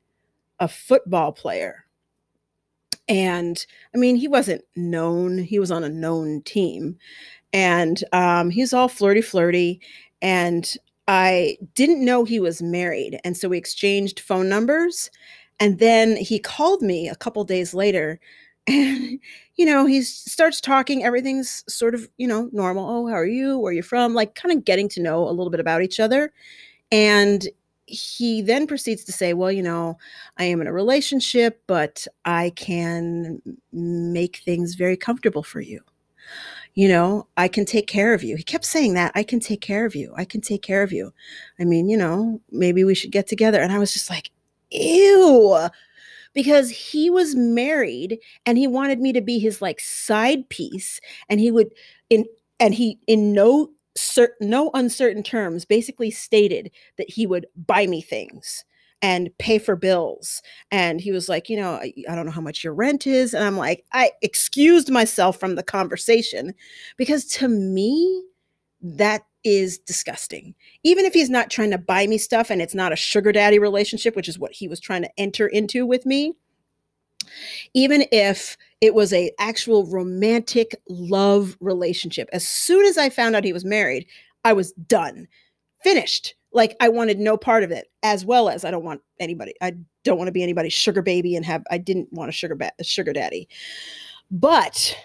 [0.59, 1.82] a football player
[3.07, 6.97] and I mean, he wasn't known, he was on a known team.
[7.51, 9.79] And um, he's all flirty, flirty.
[10.21, 10.71] And
[11.07, 13.19] I didn't know he was married.
[13.23, 15.11] And so we exchanged phone numbers.
[15.59, 18.19] And then he called me a couple days later
[18.67, 19.19] and
[19.55, 23.59] you know he starts talking everything's sort of you know normal oh how are you
[23.59, 25.99] where are you from like kind of getting to know a little bit about each
[25.99, 26.31] other
[26.89, 27.49] and
[27.85, 29.97] he then proceeds to say, Well, you know,
[30.37, 35.81] I am in a relationship, but I can make things very comfortable for you.
[36.75, 38.35] You know, I can take care of you.
[38.35, 40.13] He kept saying that I can take care of you.
[40.15, 41.13] I can take care of you.
[41.59, 43.61] I mean, you know, maybe we should get together.
[43.61, 44.31] And I was just like,
[44.71, 45.69] ew
[46.33, 51.39] because he was married and he wanted me to be his like side piece and
[51.39, 51.71] he would
[52.09, 52.25] in
[52.59, 58.01] and he in no certain no uncertain terms basically stated that he would buy me
[58.01, 58.65] things
[59.01, 60.41] and pay for bills
[60.71, 63.33] and he was like you know I, I don't know how much your rent is
[63.33, 66.53] and i'm like i excused myself from the conversation
[66.97, 68.23] because to me
[68.81, 70.55] that is disgusting.
[70.83, 73.59] Even if he's not trying to buy me stuff and it's not a sugar daddy
[73.59, 76.33] relationship, which is what he was trying to enter into with me,
[77.73, 83.43] even if it was a actual romantic love relationship, as soon as I found out
[83.43, 84.05] he was married,
[84.43, 85.27] I was done.
[85.83, 86.35] Finished.
[86.51, 89.53] Like I wanted no part of it, as well as I don't want anybody.
[89.61, 92.55] I don't want to be anybody's sugar baby and have I didn't want a sugar
[92.55, 93.47] ba- a sugar daddy.
[94.29, 94.95] But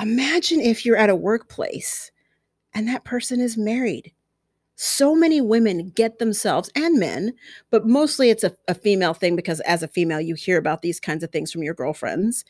[0.00, 2.12] imagine if you're at a workplace
[2.74, 4.12] and that person is married.
[4.76, 7.34] So many women get themselves, and men,
[7.70, 10.98] but mostly it's a, a, female thing because as a female, you hear about these
[10.98, 12.44] kinds of things from your girlfriends.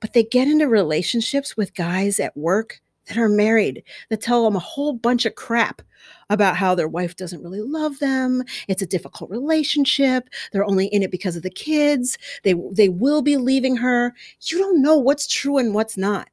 [0.00, 4.56] But they get into relationships with guys at work that are married that tell them
[4.56, 5.82] a whole bunch of crap
[6.30, 8.42] about how their wife doesn't really love them.
[8.68, 10.28] It's a difficult relationship.
[10.52, 12.18] They're only in it because of the kids.
[12.44, 14.14] They they will be leaving her.
[14.42, 16.28] You don't know what's true and what's not.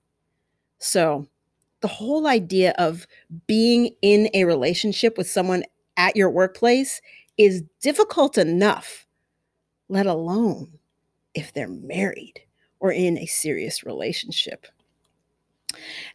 [0.80, 1.28] So,
[1.86, 3.06] the whole idea of
[3.46, 5.64] being in a relationship with someone
[5.98, 7.00] at your workplace
[7.38, 9.06] is difficult enough,
[9.88, 10.80] let alone
[11.36, 12.42] if they're married
[12.80, 14.66] or in a serious relationship.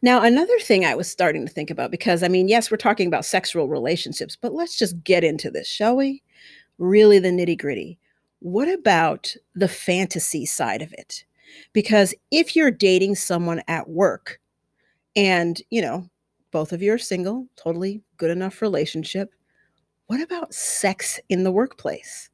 [0.03, 3.07] Now, another thing I was starting to think about, because I mean, yes, we're talking
[3.07, 6.21] about sexual relationships, but let's just get into this, shall we?
[6.79, 7.97] Really, the nitty gritty.
[8.41, 11.25] What about the fantasy side of it?
[11.73, 14.41] Because if you're dating someone at work,
[15.17, 16.07] and, you know,
[16.53, 19.35] both of you are single, totally good enough relationship.
[20.07, 22.31] What about sex in the workplace?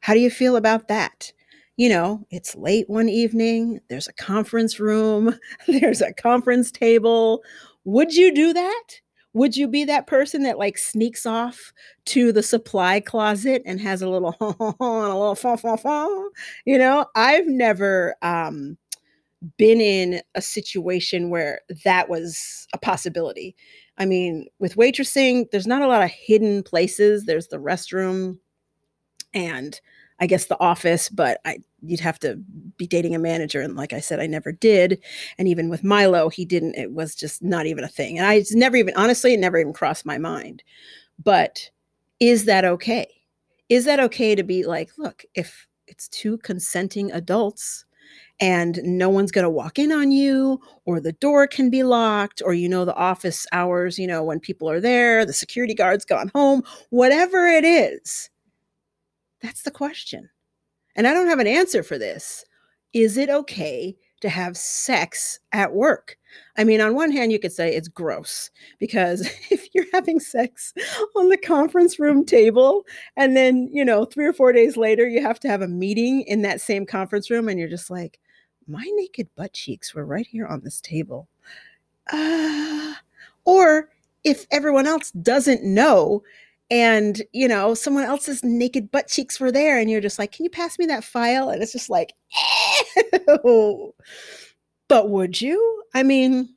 [0.00, 1.32] How do you feel about that?
[1.76, 5.38] You know, it's late one evening, there's a conference room,
[5.68, 7.42] there's a conference table.
[7.84, 8.84] Would you do that?
[9.34, 11.72] Would you be that person that like sneaks off
[12.06, 16.30] to the supply closet and has a little and a little?
[16.66, 18.76] You know, I've never um
[19.56, 23.56] been in a situation where that was a possibility.
[23.98, 27.24] I mean, with waitressing, there's not a lot of hidden places.
[27.24, 28.38] There's the restroom
[29.34, 29.80] and
[30.20, 32.36] I guess the office, but I you'd have to
[32.76, 35.02] be dating a manager and like I said I never did.
[35.36, 38.18] And even with Milo, he didn't it was just not even a thing.
[38.18, 40.62] And I never even honestly it never even crossed my mind.
[41.22, 41.70] But
[42.20, 43.08] is that okay?
[43.68, 47.84] Is that okay to be like, look, if it's two consenting adults,
[48.42, 52.42] and no one's going to walk in on you or the door can be locked
[52.44, 56.04] or you know the office hours you know when people are there the security guards
[56.04, 58.28] gone home whatever it is.
[59.40, 60.28] That's the question.
[60.96, 62.44] And i don't have an answer for this.
[62.92, 66.18] Is it okay to have sex at work?
[66.56, 69.20] I mean, on one hand, you could say it's gross because
[69.50, 70.74] if you're having sex
[71.16, 72.82] on the conference room table
[73.16, 76.22] and then, you know, three or four days later, you have to have a meeting
[76.22, 78.18] in that same conference room and you're just like,
[78.72, 81.28] my naked butt cheeks were right here on this table.
[82.12, 82.94] Uh,
[83.44, 83.90] or
[84.24, 86.22] if everyone else doesn't know
[86.70, 90.44] and you know someone else's naked butt cheeks were there and you're just like can
[90.44, 92.14] you pass me that file and it's just like
[93.44, 93.94] Ew.
[94.88, 96.48] but would you i mean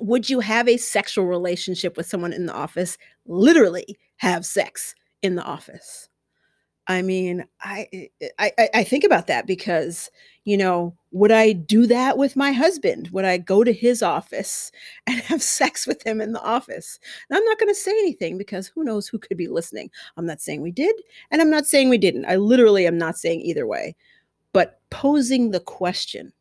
[0.00, 5.34] would you have a sexual relationship with someone in the office literally have sex in
[5.34, 6.08] the office
[6.88, 10.10] i mean eh, eh, i i i think about that because
[10.44, 13.08] you know, would I do that with my husband?
[13.12, 14.70] Would I go to his office
[15.06, 16.98] and have sex with him in the office?
[17.32, 19.90] I'm not going to say anything because who knows who could be listening.
[20.16, 20.94] I'm not saying we did,
[21.30, 22.26] and I'm not saying we didn't.
[22.26, 23.96] I literally am not saying either way.
[24.52, 26.32] But posing the question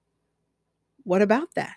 [1.06, 1.76] what about that?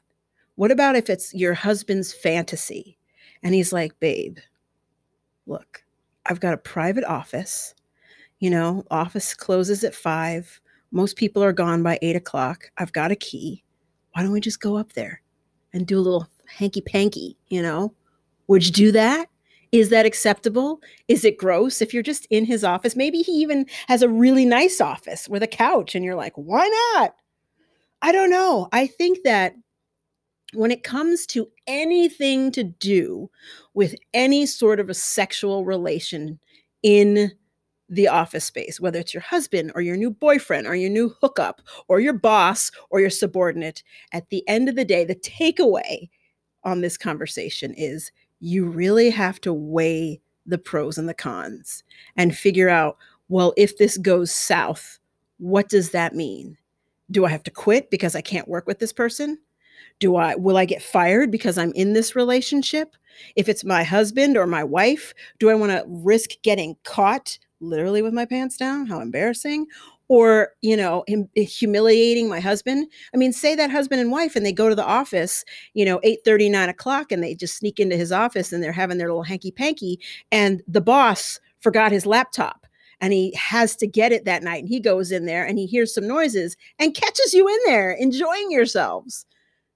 [0.54, 2.96] What about if it's your husband's fantasy
[3.42, 4.38] and he's like, babe,
[5.46, 5.82] look,
[6.26, 7.74] I've got a private office.
[8.38, 10.60] You know, office closes at five.
[10.92, 12.70] Most people are gone by eight o'clock.
[12.78, 13.64] I've got a key.
[14.12, 15.22] Why don't we just go up there
[15.72, 17.36] and do a little hanky panky?
[17.48, 17.94] You know,
[18.48, 19.28] would you do that?
[19.72, 20.80] Is that acceptable?
[21.08, 22.96] Is it gross if you're just in his office?
[22.96, 26.66] Maybe he even has a really nice office with a couch and you're like, why
[26.94, 27.14] not?
[28.02, 28.68] I don't know.
[28.72, 29.54] I think that
[30.54, 33.28] when it comes to anything to do
[33.74, 36.38] with any sort of a sexual relation
[36.82, 37.32] in
[37.88, 41.62] the office space, whether it's your husband or your new boyfriend or your new hookup
[41.88, 43.82] or your boss or your subordinate.
[44.12, 46.08] At the end of the day, the takeaway
[46.64, 48.10] on this conversation is
[48.40, 51.82] you really have to weigh the pros and the cons
[52.16, 52.96] and figure out
[53.28, 55.00] well, if this goes south,
[55.38, 56.56] what does that mean?
[57.10, 59.38] Do I have to quit because I can't work with this person?
[59.98, 62.94] Do I will I get fired because I'm in this relationship?
[63.34, 68.02] If it's my husband or my wife, do I want to risk getting caught literally
[68.02, 68.86] with my pants down?
[68.86, 69.66] How embarrassing.
[70.08, 72.86] Or, you know, him, humiliating my husband.
[73.12, 75.44] I mean, say that husband and wife and they go to the office,
[75.74, 78.70] you know, 8 30, 9 o'clock, and they just sneak into his office and they're
[78.72, 79.98] having their little hanky panky.
[80.30, 82.66] And the boss forgot his laptop
[83.00, 84.60] and he has to get it that night.
[84.60, 87.92] And he goes in there and he hears some noises and catches you in there
[87.92, 89.26] enjoying yourselves.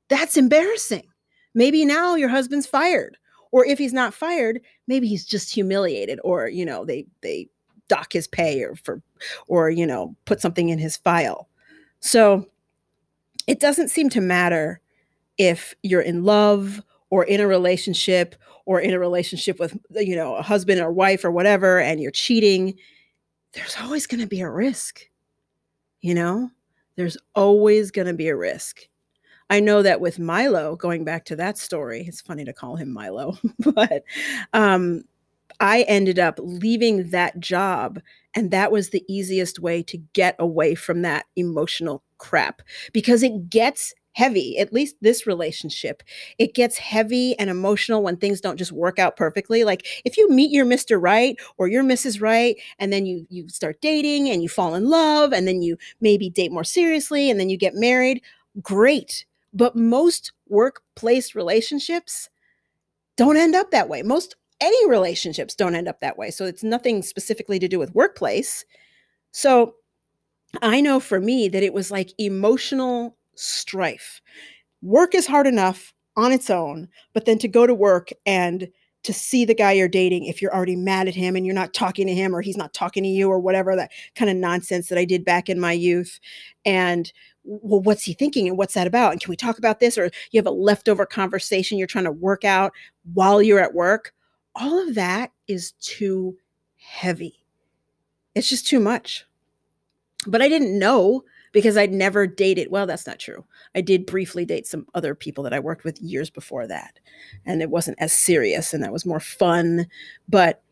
[0.09, 1.07] That's embarrassing.
[1.55, 3.17] Maybe now your husband's fired.
[3.53, 7.49] Or if he's not fired, maybe he's just humiliated or, you know, they they
[7.91, 9.03] dock his pay or for
[9.49, 11.49] or, you know, put something in his file.
[11.99, 12.47] So
[13.47, 14.81] it doesn't seem to matter
[15.37, 16.81] if you're in love
[17.11, 21.25] or in a relationship or in a relationship with you know a husband or wife
[21.25, 22.75] or whatever and you're cheating
[23.53, 25.09] there's always going to be a risk
[26.03, 26.49] you know
[26.97, 28.83] there's always going to be a risk
[29.51, 32.93] I know that with Milo, going back to that story, it's funny to call him
[32.93, 34.05] Milo, but
[34.53, 35.03] um,
[35.61, 38.01] I ended up leaving that job.
[38.35, 43.51] And that was the easiest way to get away from that emotional crap because it
[43.51, 46.03] gets heavy, at least this relationship.
[46.39, 49.65] It gets heavy and emotional when things don't just work out perfectly.
[49.65, 51.01] Like if you meet your Mr.
[51.01, 52.21] Right or your Mrs.
[52.21, 55.77] Right and then you you start dating and you fall in love and then you
[56.01, 58.23] maybe date more seriously and then you get married,
[58.63, 59.27] great.
[59.53, 62.29] But most workplace relationships
[63.17, 64.03] don't end up that way.
[64.03, 66.31] Most any relationships don't end up that way.
[66.31, 68.65] So it's nothing specifically to do with workplace.
[69.33, 69.75] So
[70.63, 74.21] I know for me that it was like emotional strife.
[74.83, 78.69] Work is hard enough on its own, but then to go to work and
[79.03, 81.73] to see the guy you're dating if you're already mad at him and you're not
[81.73, 84.89] talking to him or he's not talking to you or whatever that kind of nonsense
[84.89, 86.21] that I did back in my youth
[86.67, 87.11] and
[87.45, 90.11] well what's he thinking and what's that about and can we talk about this or
[90.33, 92.73] you have a leftover conversation you're trying to work out
[93.15, 94.13] while you're at work
[94.61, 96.37] all of that is too
[96.77, 97.45] heavy
[98.35, 99.27] it's just too much
[100.27, 103.45] but i didn't know because i'd never dated well that's not true
[103.75, 106.99] i did briefly date some other people that i worked with years before that
[107.47, 109.87] and it wasn't as serious and that was more fun
[110.29, 110.63] but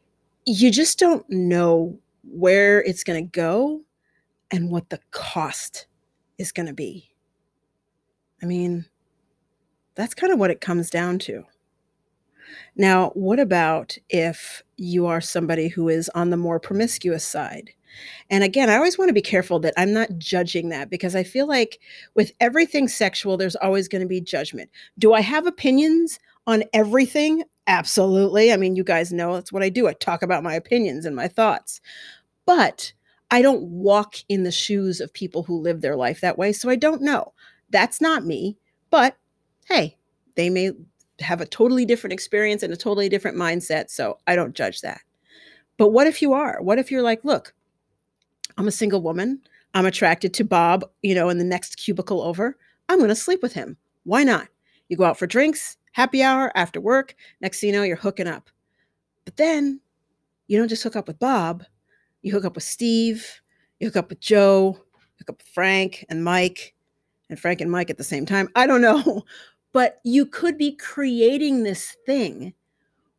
[0.47, 3.82] you just don't know where it's going to go
[4.51, 5.86] and what the cost
[6.39, 7.11] is going to be.
[8.43, 8.86] I mean,
[9.95, 11.45] that's kind of what it comes down to.
[12.77, 17.71] Now, what about if you are somebody who is on the more promiscuous side?
[18.31, 21.25] And again, I always want to be careful that I'm not judging that because I
[21.25, 21.81] feel like
[22.15, 24.71] with everything sexual, there's always going to be judgment.
[24.99, 27.45] Do I have opinions on everything?
[27.67, 28.53] Absolutely.
[28.53, 29.89] I mean, you guys know that's what I do.
[29.89, 31.81] I talk about my opinions and my thoughts.
[32.47, 32.93] But
[33.31, 36.53] I don't walk in the shoes of people who live their life that way.
[36.53, 37.33] So I don't know.
[37.71, 38.57] That's not me.
[38.91, 39.17] But
[39.67, 39.99] hey,
[40.35, 40.73] they may
[41.21, 43.91] have a totally different experience and a totally different mindset.
[43.91, 45.01] So I don't judge that.
[45.77, 46.59] But what if you are?
[46.61, 47.55] What if you're like, look,
[48.57, 49.41] I'm a single woman.
[49.75, 52.57] I'm attracted to Bob, you know, in the next cubicle over.
[52.89, 53.77] I'm going to sleep with him.
[54.05, 54.49] Why not?
[54.89, 57.14] You go out for drinks, happy hour, after work.
[57.41, 58.51] Next thing you know, you're hooking up.
[59.25, 59.81] But then
[60.47, 61.64] you don't just hook up with Bob,
[62.23, 63.41] you hook up with Steve,
[63.79, 64.73] you hook up with Joe,
[65.19, 66.75] hook up with Frank and Mike,
[67.29, 68.49] and Frank and Mike at the same time.
[68.55, 69.25] I don't know.
[69.73, 72.55] But you could be creating this thing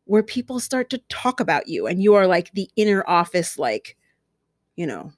[0.04, 3.96] where people start to talk about you and you are like the inner office, like,
[4.74, 5.12] you know,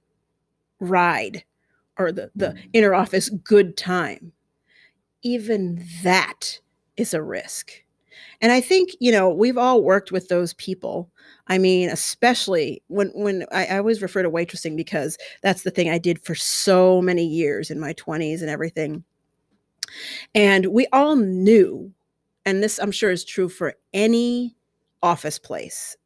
[0.80, 1.44] ride
[1.98, 2.68] or the, the mm.
[2.72, 4.32] inner office good time.
[5.22, 6.60] Even that
[6.96, 7.72] is a risk.
[8.42, 11.10] And I think, you know, we've all worked with those people
[11.48, 15.90] I mean, especially when when I, I, always refer to waitressing because that's the thing
[15.90, 19.04] I did for so many years in my 20s and everything.
[20.34, 21.92] And we all knew,
[22.44, 24.56] and this I'm sure is true for any
[25.02, 25.96] office place.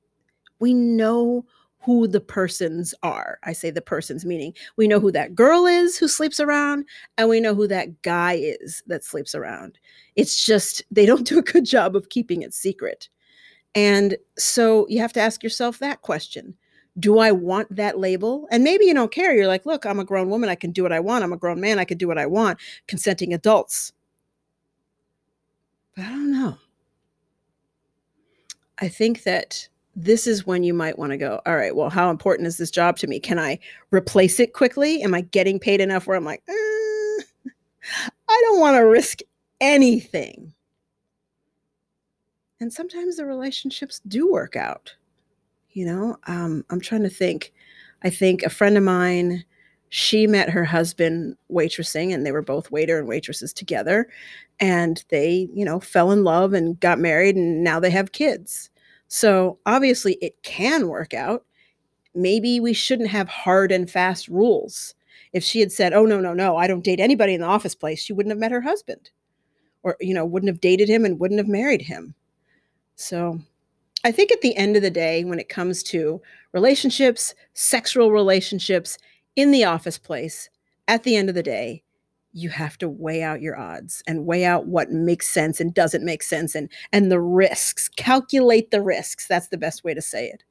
[0.59, 1.45] We know
[1.87, 3.39] who the persons are.
[3.45, 6.85] I say the persons, meaning we know who that girl is who sleeps around,
[7.17, 9.79] and we know who that guy is that sleeps around.
[10.17, 13.09] It's just they don't do a good job of keeping it secret.
[13.77, 16.57] And so you have to ask yourself that question
[16.99, 18.47] Do I want that label?
[18.51, 19.35] And maybe you don't care.
[19.35, 20.49] You're like, look, I'm a grown woman.
[20.49, 21.25] I can do what I want.
[21.25, 21.79] I'm a grown man.
[21.79, 22.59] I can do what I want.
[22.87, 23.93] Consenting adults.
[25.95, 26.59] But I don't know.
[28.79, 32.11] I think that this is when you might want to go, all right, well, how
[32.11, 33.19] important is this job to me?
[33.19, 33.59] Can I
[33.91, 35.03] replace it quickly?
[35.03, 36.53] Am I getting paid enough where I'm like, eh,
[38.29, 39.21] I don't want to risk
[39.61, 40.53] anything
[42.61, 44.95] and sometimes the relationships do work out
[45.77, 47.53] you know um, i'm trying to think
[48.03, 49.45] I think a friend of mine,
[49.89, 54.09] she met her husband waitressing and they were both waiter and waitresses together
[54.61, 58.71] and they, you know, fell in love and got married and now they have kids.
[59.09, 61.45] So obviously it can work out.
[62.15, 64.95] Maybe we shouldn't have hard and fast rules.
[65.33, 67.75] If she had said, "Oh no, no, no, I don't date anybody in the office
[67.75, 69.11] place," she wouldn't have met her husband
[69.83, 72.15] or you know, wouldn't have dated him and wouldn't have married him.
[72.97, 73.41] So
[74.05, 76.21] I think at the end of the day, when it comes to
[76.53, 78.99] relationships, sexual relationships
[79.35, 80.49] in the office place,
[80.89, 81.83] at the end of the day,
[82.33, 86.05] you have to weigh out your odds and weigh out what makes sense and doesn't
[86.05, 87.89] make sense and and the risks.
[87.89, 89.27] Calculate the risks.
[89.27, 90.45] That's the best way to say it.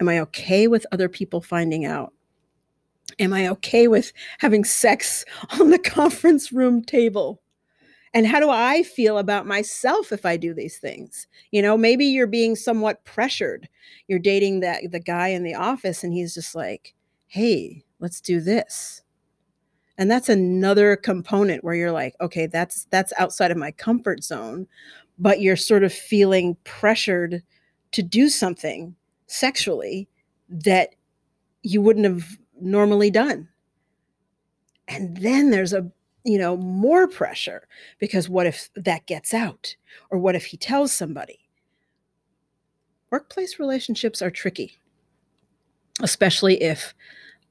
[0.00, 2.12] Am i okay with other people finding out?
[3.18, 5.24] Am i okay with having sex
[5.58, 7.40] on the conference room table
[8.14, 11.26] and how do i feel about myself if i do these things?
[11.50, 13.68] You know maybe you're being somewhat pressured.
[14.08, 16.94] You're dating that the guy in the office and he's just like
[17.26, 19.02] hey let's do this.
[19.96, 24.66] And that's another component where you're like okay that's that's outside of my comfort zone
[25.18, 27.42] but you're sort of feeling pressured
[27.92, 28.94] to do something
[29.26, 30.08] sexually
[30.48, 30.94] that
[31.62, 33.48] you wouldn't have normally done.
[34.88, 35.90] And then there's a
[36.24, 37.68] you know more pressure
[37.98, 39.76] because what if that gets out?
[40.10, 41.40] Or what if he tells somebody?
[43.10, 44.78] Workplace relationships are tricky
[46.02, 46.94] especially if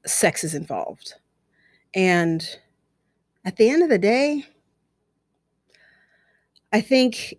[0.06, 1.14] sex is involved.
[1.94, 2.46] And
[3.44, 4.44] at the end of the day,
[6.72, 7.34] I think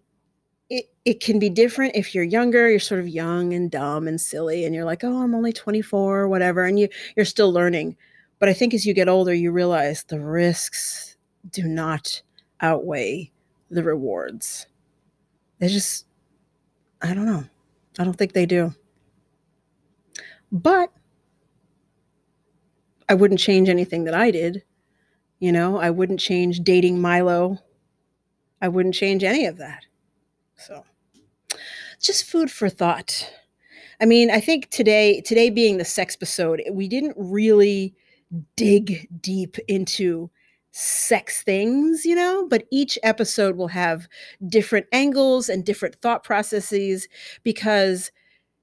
[0.69, 4.19] it, it can be different if you're younger, you're sort of young and dumb and
[4.19, 7.97] silly, and you're like, oh, I'm only 24 or whatever, and you, you're still learning.
[8.39, 11.14] But I think as you get older, you realize the risks
[11.49, 12.21] do not
[12.61, 13.31] outweigh
[13.69, 14.67] the rewards.
[15.59, 16.05] They just,
[17.01, 17.43] I don't know.
[17.97, 18.73] I don't think they do.
[20.51, 20.91] But
[23.07, 24.63] I wouldn't change anything that I did.
[25.39, 27.59] You know, I wouldn't change dating Milo.
[28.61, 29.85] I wouldn't change any of that.
[30.55, 30.83] So,
[31.99, 33.31] just food for thought.
[34.01, 37.93] I mean, I think today, today being the sex episode, we didn't really
[38.55, 40.29] dig deep into
[40.77, 44.09] sex things, you know, but each episode will have
[44.49, 47.07] different angles and different thought processes
[47.43, 48.11] because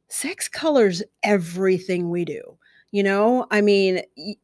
[0.08, 2.42] sex colors everything we do.
[2.90, 4.02] You know, I mean,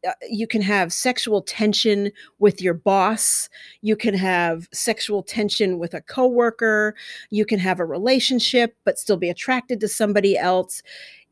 [0.09, 3.51] uh, you can have sexual tension with your boss.
[3.83, 6.95] You can have sexual tension with a coworker.
[7.29, 10.83] You can have a relationship but still be attracted to somebody else.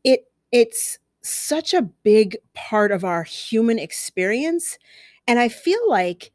[0.03, 4.77] It it's such a big part of our human experience
[5.27, 6.31] and I feel like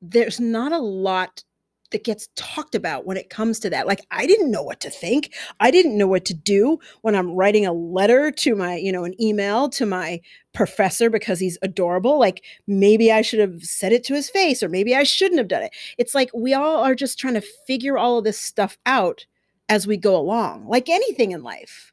[0.00, 1.44] there's not a lot
[1.92, 3.86] that gets talked about when it comes to that.
[3.86, 5.34] Like I didn't know what to think.
[5.60, 9.04] I didn't know what to do when I'm writing a letter to my, you know,
[9.04, 10.20] an email to my
[10.52, 12.18] professor because he's adorable.
[12.18, 15.48] Like maybe I should have said it to his face or maybe I shouldn't have
[15.48, 15.74] done it.
[15.98, 19.26] It's like we all are just trying to figure all of this stuff out
[19.68, 21.92] as we go along, like anything in life.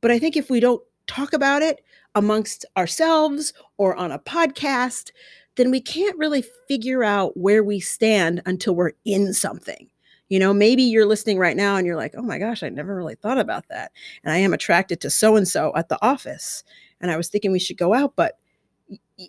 [0.00, 1.84] But I think if we don't talk about it
[2.14, 5.10] amongst ourselves or on a podcast,
[5.56, 9.88] then we can't really figure out where we stand until we're in something.
[10.28, 12.96] You know, maybe you're listening right now and you're like, oh my gosh, I never
[12.96, 13.92] really thought about that.
[14.24, 16.64] And I am attracted to so and so at the office.
[17.00, 18.38] And I was thinking we should go out, but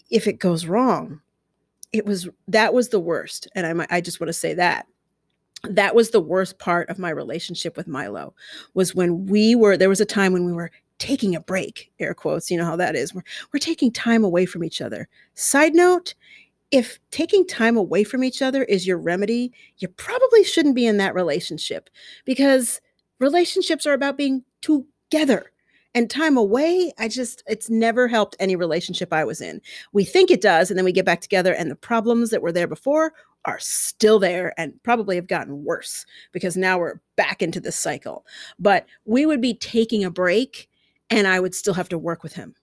[0.09, 1.21] if it goes wrong,
[1.91, 3.47] it was that was the worst.
[3.53, 4.87] And I, I just want to say that
[5.63, 8.33] that was the worst part of my relationship with Milo
[8.73, 12.13] was when we were there was a time when we were taking a break, air
[12.13, 13.13] quotes, you know how that is.
[13.13, 13.23] We're,
[13.53, 15.07] we're taking time away from each other.
[15.33, 16.13] Side note,
[16.71, 20.97] if taking time away from each other is your remedy, you probably shouldn't be in
[20.97, 21.89] that relationship
[22.25, 22.81] because
[23.19, 25.51] relationships are about being together.
[25.93, 29.61] And time away, I just, it's never helped any relationship I was in.
[29.93, 32.51] We think it does, and then we get back together, and the problems that were
[32.51, 33.13] there before
[33.45, 38.25] are still there and probably have gotten worse because now we're back into this cycle.
[38.59, 40.67] But we would be taking a break
[41.09, 42.55] and I would still have to work with him.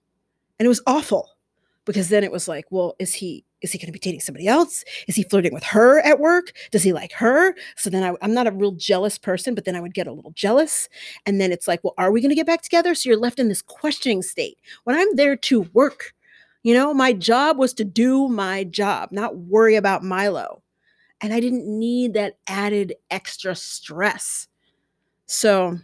[0.59, 1.29] And it was awful
[1.85, 4.45] because then it was like, well, is he is he going to be dating somebody
[4.45, 4.83] else?
[5.07, 6.51] Is he flirting with her at work?
[6.71, 7.55] Does he like her?
[7.77, 10.11] So then I, I'm not a real jealous person, but then I would get a
[10.11, 10.89] little jealous.
[11.25, 12.93] And then it's like, well, are we going to get back together?
[12.93, 14.57] So you're left in this questioning state.
[14.83, 16.13] When I'm there to work,
[16.63, 20.61] you know, my job was to do my job, not worry about Milo.
[21.21, 24.49] And I didn't need that added extra stress.
[25.25, 25.79] So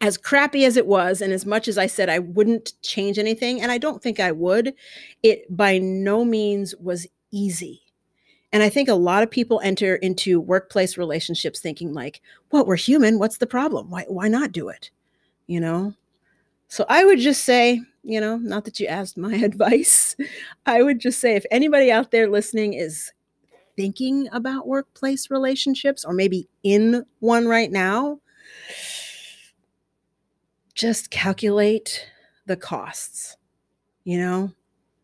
[0.00, 3.60] as crappy as it was, and as much as I said I wouldn't change anything,
[3.60, 4.74] and I don't think I would,
[5.22, 7.82] it by no means was easy.
[8.52, 12.20] And I think a lot of people enter into workplace relationships thinking like,
[12.50, 13.18] "Well, we're human.
[13.18, 13.90] What's the problem?
[13.90, 14.90] Why why not do it?"
[15.46, 15.94] You know?
[16.68, 20.16] So I would just say, you know, not that you asked my advice,
[20.66, 23.12] I would just say if anybody out there listening is
[23.76, 28.18] thinking about workplace relationships or maybe in one right now,
[30.78, 32.06] just calculate
[32.46, 33.36] the costs.
[34.04, 34.52] You know,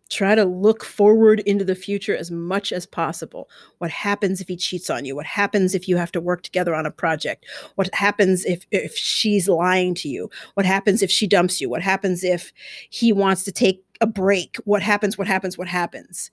[0.09, 3.51] try to look forward into the future as much as possible.
[3.79, 5.17] What happens if he cheats on you?
[5.17, 7.45] What happens if you have to work together on a project?
[7.75, 10.31] What happens if if she's lying to you?
[10.55, 11.69] What happens if she dumps you?
[11.69, 12.53] What happens if
[12.89, 14.57] he wants to take a break?
[14.65, 15.19] What happens?
[15.19, 15.59] What happens?
[15.59, 16.31] What happens?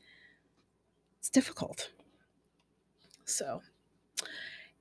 [1.19, 1.89] It's difficult.
[3.25, 3.61] So,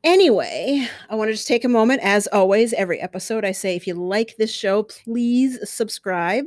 [0.02, 2.00] Anyway, I want to just take a moment.
[2.02, 6.46] As always, every episode, I say if you like this show, please subscribe.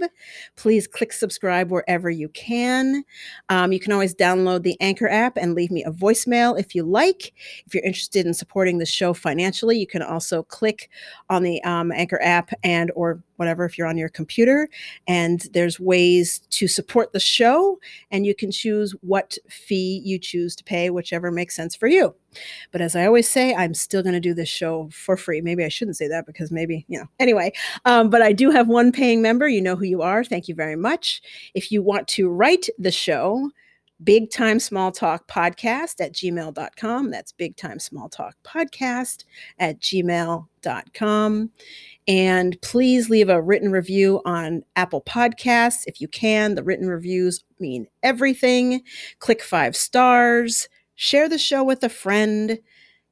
[0.56, 3.04] Please click subscribe wherever you can.
[3.50, 6.82] Um, you can always download the Anchor app and leave me a voicemail if you
[6.82, 7.32] like.
[7.68, 10.90] If you're interested in supporting the show financially, you can also click
[11.30, 14.68] on the um, Anchor app and or whatever if you're on your computer
[15.08, 17.80] and there's ways to support the show
[18.10, 22.16] and you can choose what fee you choose to pay whichever makes sense for you
[22.72, 25.64] but as i always say i'm still going to do this show for free maybe
[25.64, 27.52] i shouldn't say that because maybe you know anyway
[27.86, 30.56] um, but i do have one paying member you know who you are thank you
[30.56, 31.22] very much
[31.54, 33.50] if you want to write the show
[34.04, 39.24] big time small talk podcast at gmail.com that's big time small talk podcast
[39.60, 41.50] at gmail.com
[42.08, 46.56] and please leave a written review on Apple Podcasts if you can.
[46.56, 48.82] The written reviews mean everything.
[49.20, 50.68] Click five stars.
[50.96, 52.60] Share the show with a friend.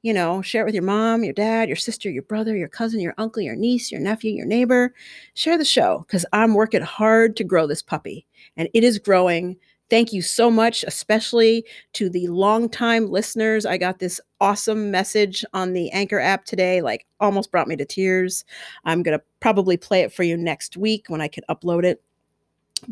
[0.03, 2.99] You know, share it with your mom, your dad, your sister, your brother, your cousin,
[2.99, 4.95] your uncle, your niece, your nephew, your neighbor.
[5.35, 8.25] Share the show because I'm working hard to grow this puppy
[8.57, 9.57] and it is growing
[9.91, 13.65] Thank you so much, especially to the longtime listeners.
[13.65, 17.83] I got this awesome message on the Anchor app today, like almost brought me to
[17.83, 18.45] tears.
[18.85, 22.01] I'm going to probably play it for you next week when I can upload it.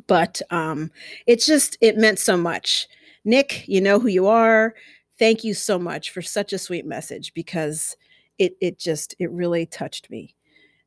[0.08, 0.92] But um,
[1.26, 2.90] it's just, it meant so much.
[3.26, 4.76] Nick, you know who you are.
[5.18, 7.98] Thank you so much for such a sweet message because
[8.38, 10.36] it, it just, it really touched me.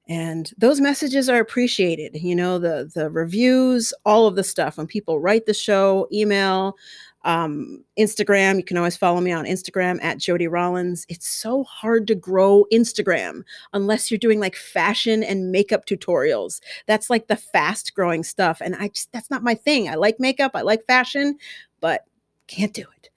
[0.08, 4.76] And those messages are appreciated you know the the reviews all of the stuff.
[4.76, 6.76] When people write the show email
[7.24, 11.06] um, instagram you can always follow me on instagram at jody rollins.
[11.08, 16.60] It's so hard to grow instagram unless you're doing like fashion and makeup tutorials.
[16.86, 19.88] That's like the fast growing stuff and i just that's not my thing.
[19.88, 21.38] I like makeup i like fashion
[21.80, 22.06] but
[22.52, 23.08] can't do it.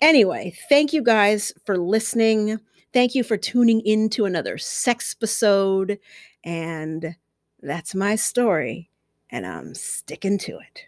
[0.00, 2.58] Anyway, thank you guys for listening.
[2.92, 6.00] Thank you for tuning in to another sex episode.
[6.42, 7.14] And
[7.62, 8.90] that's my story,
[9.30, 10.86] and I'm sticking to it.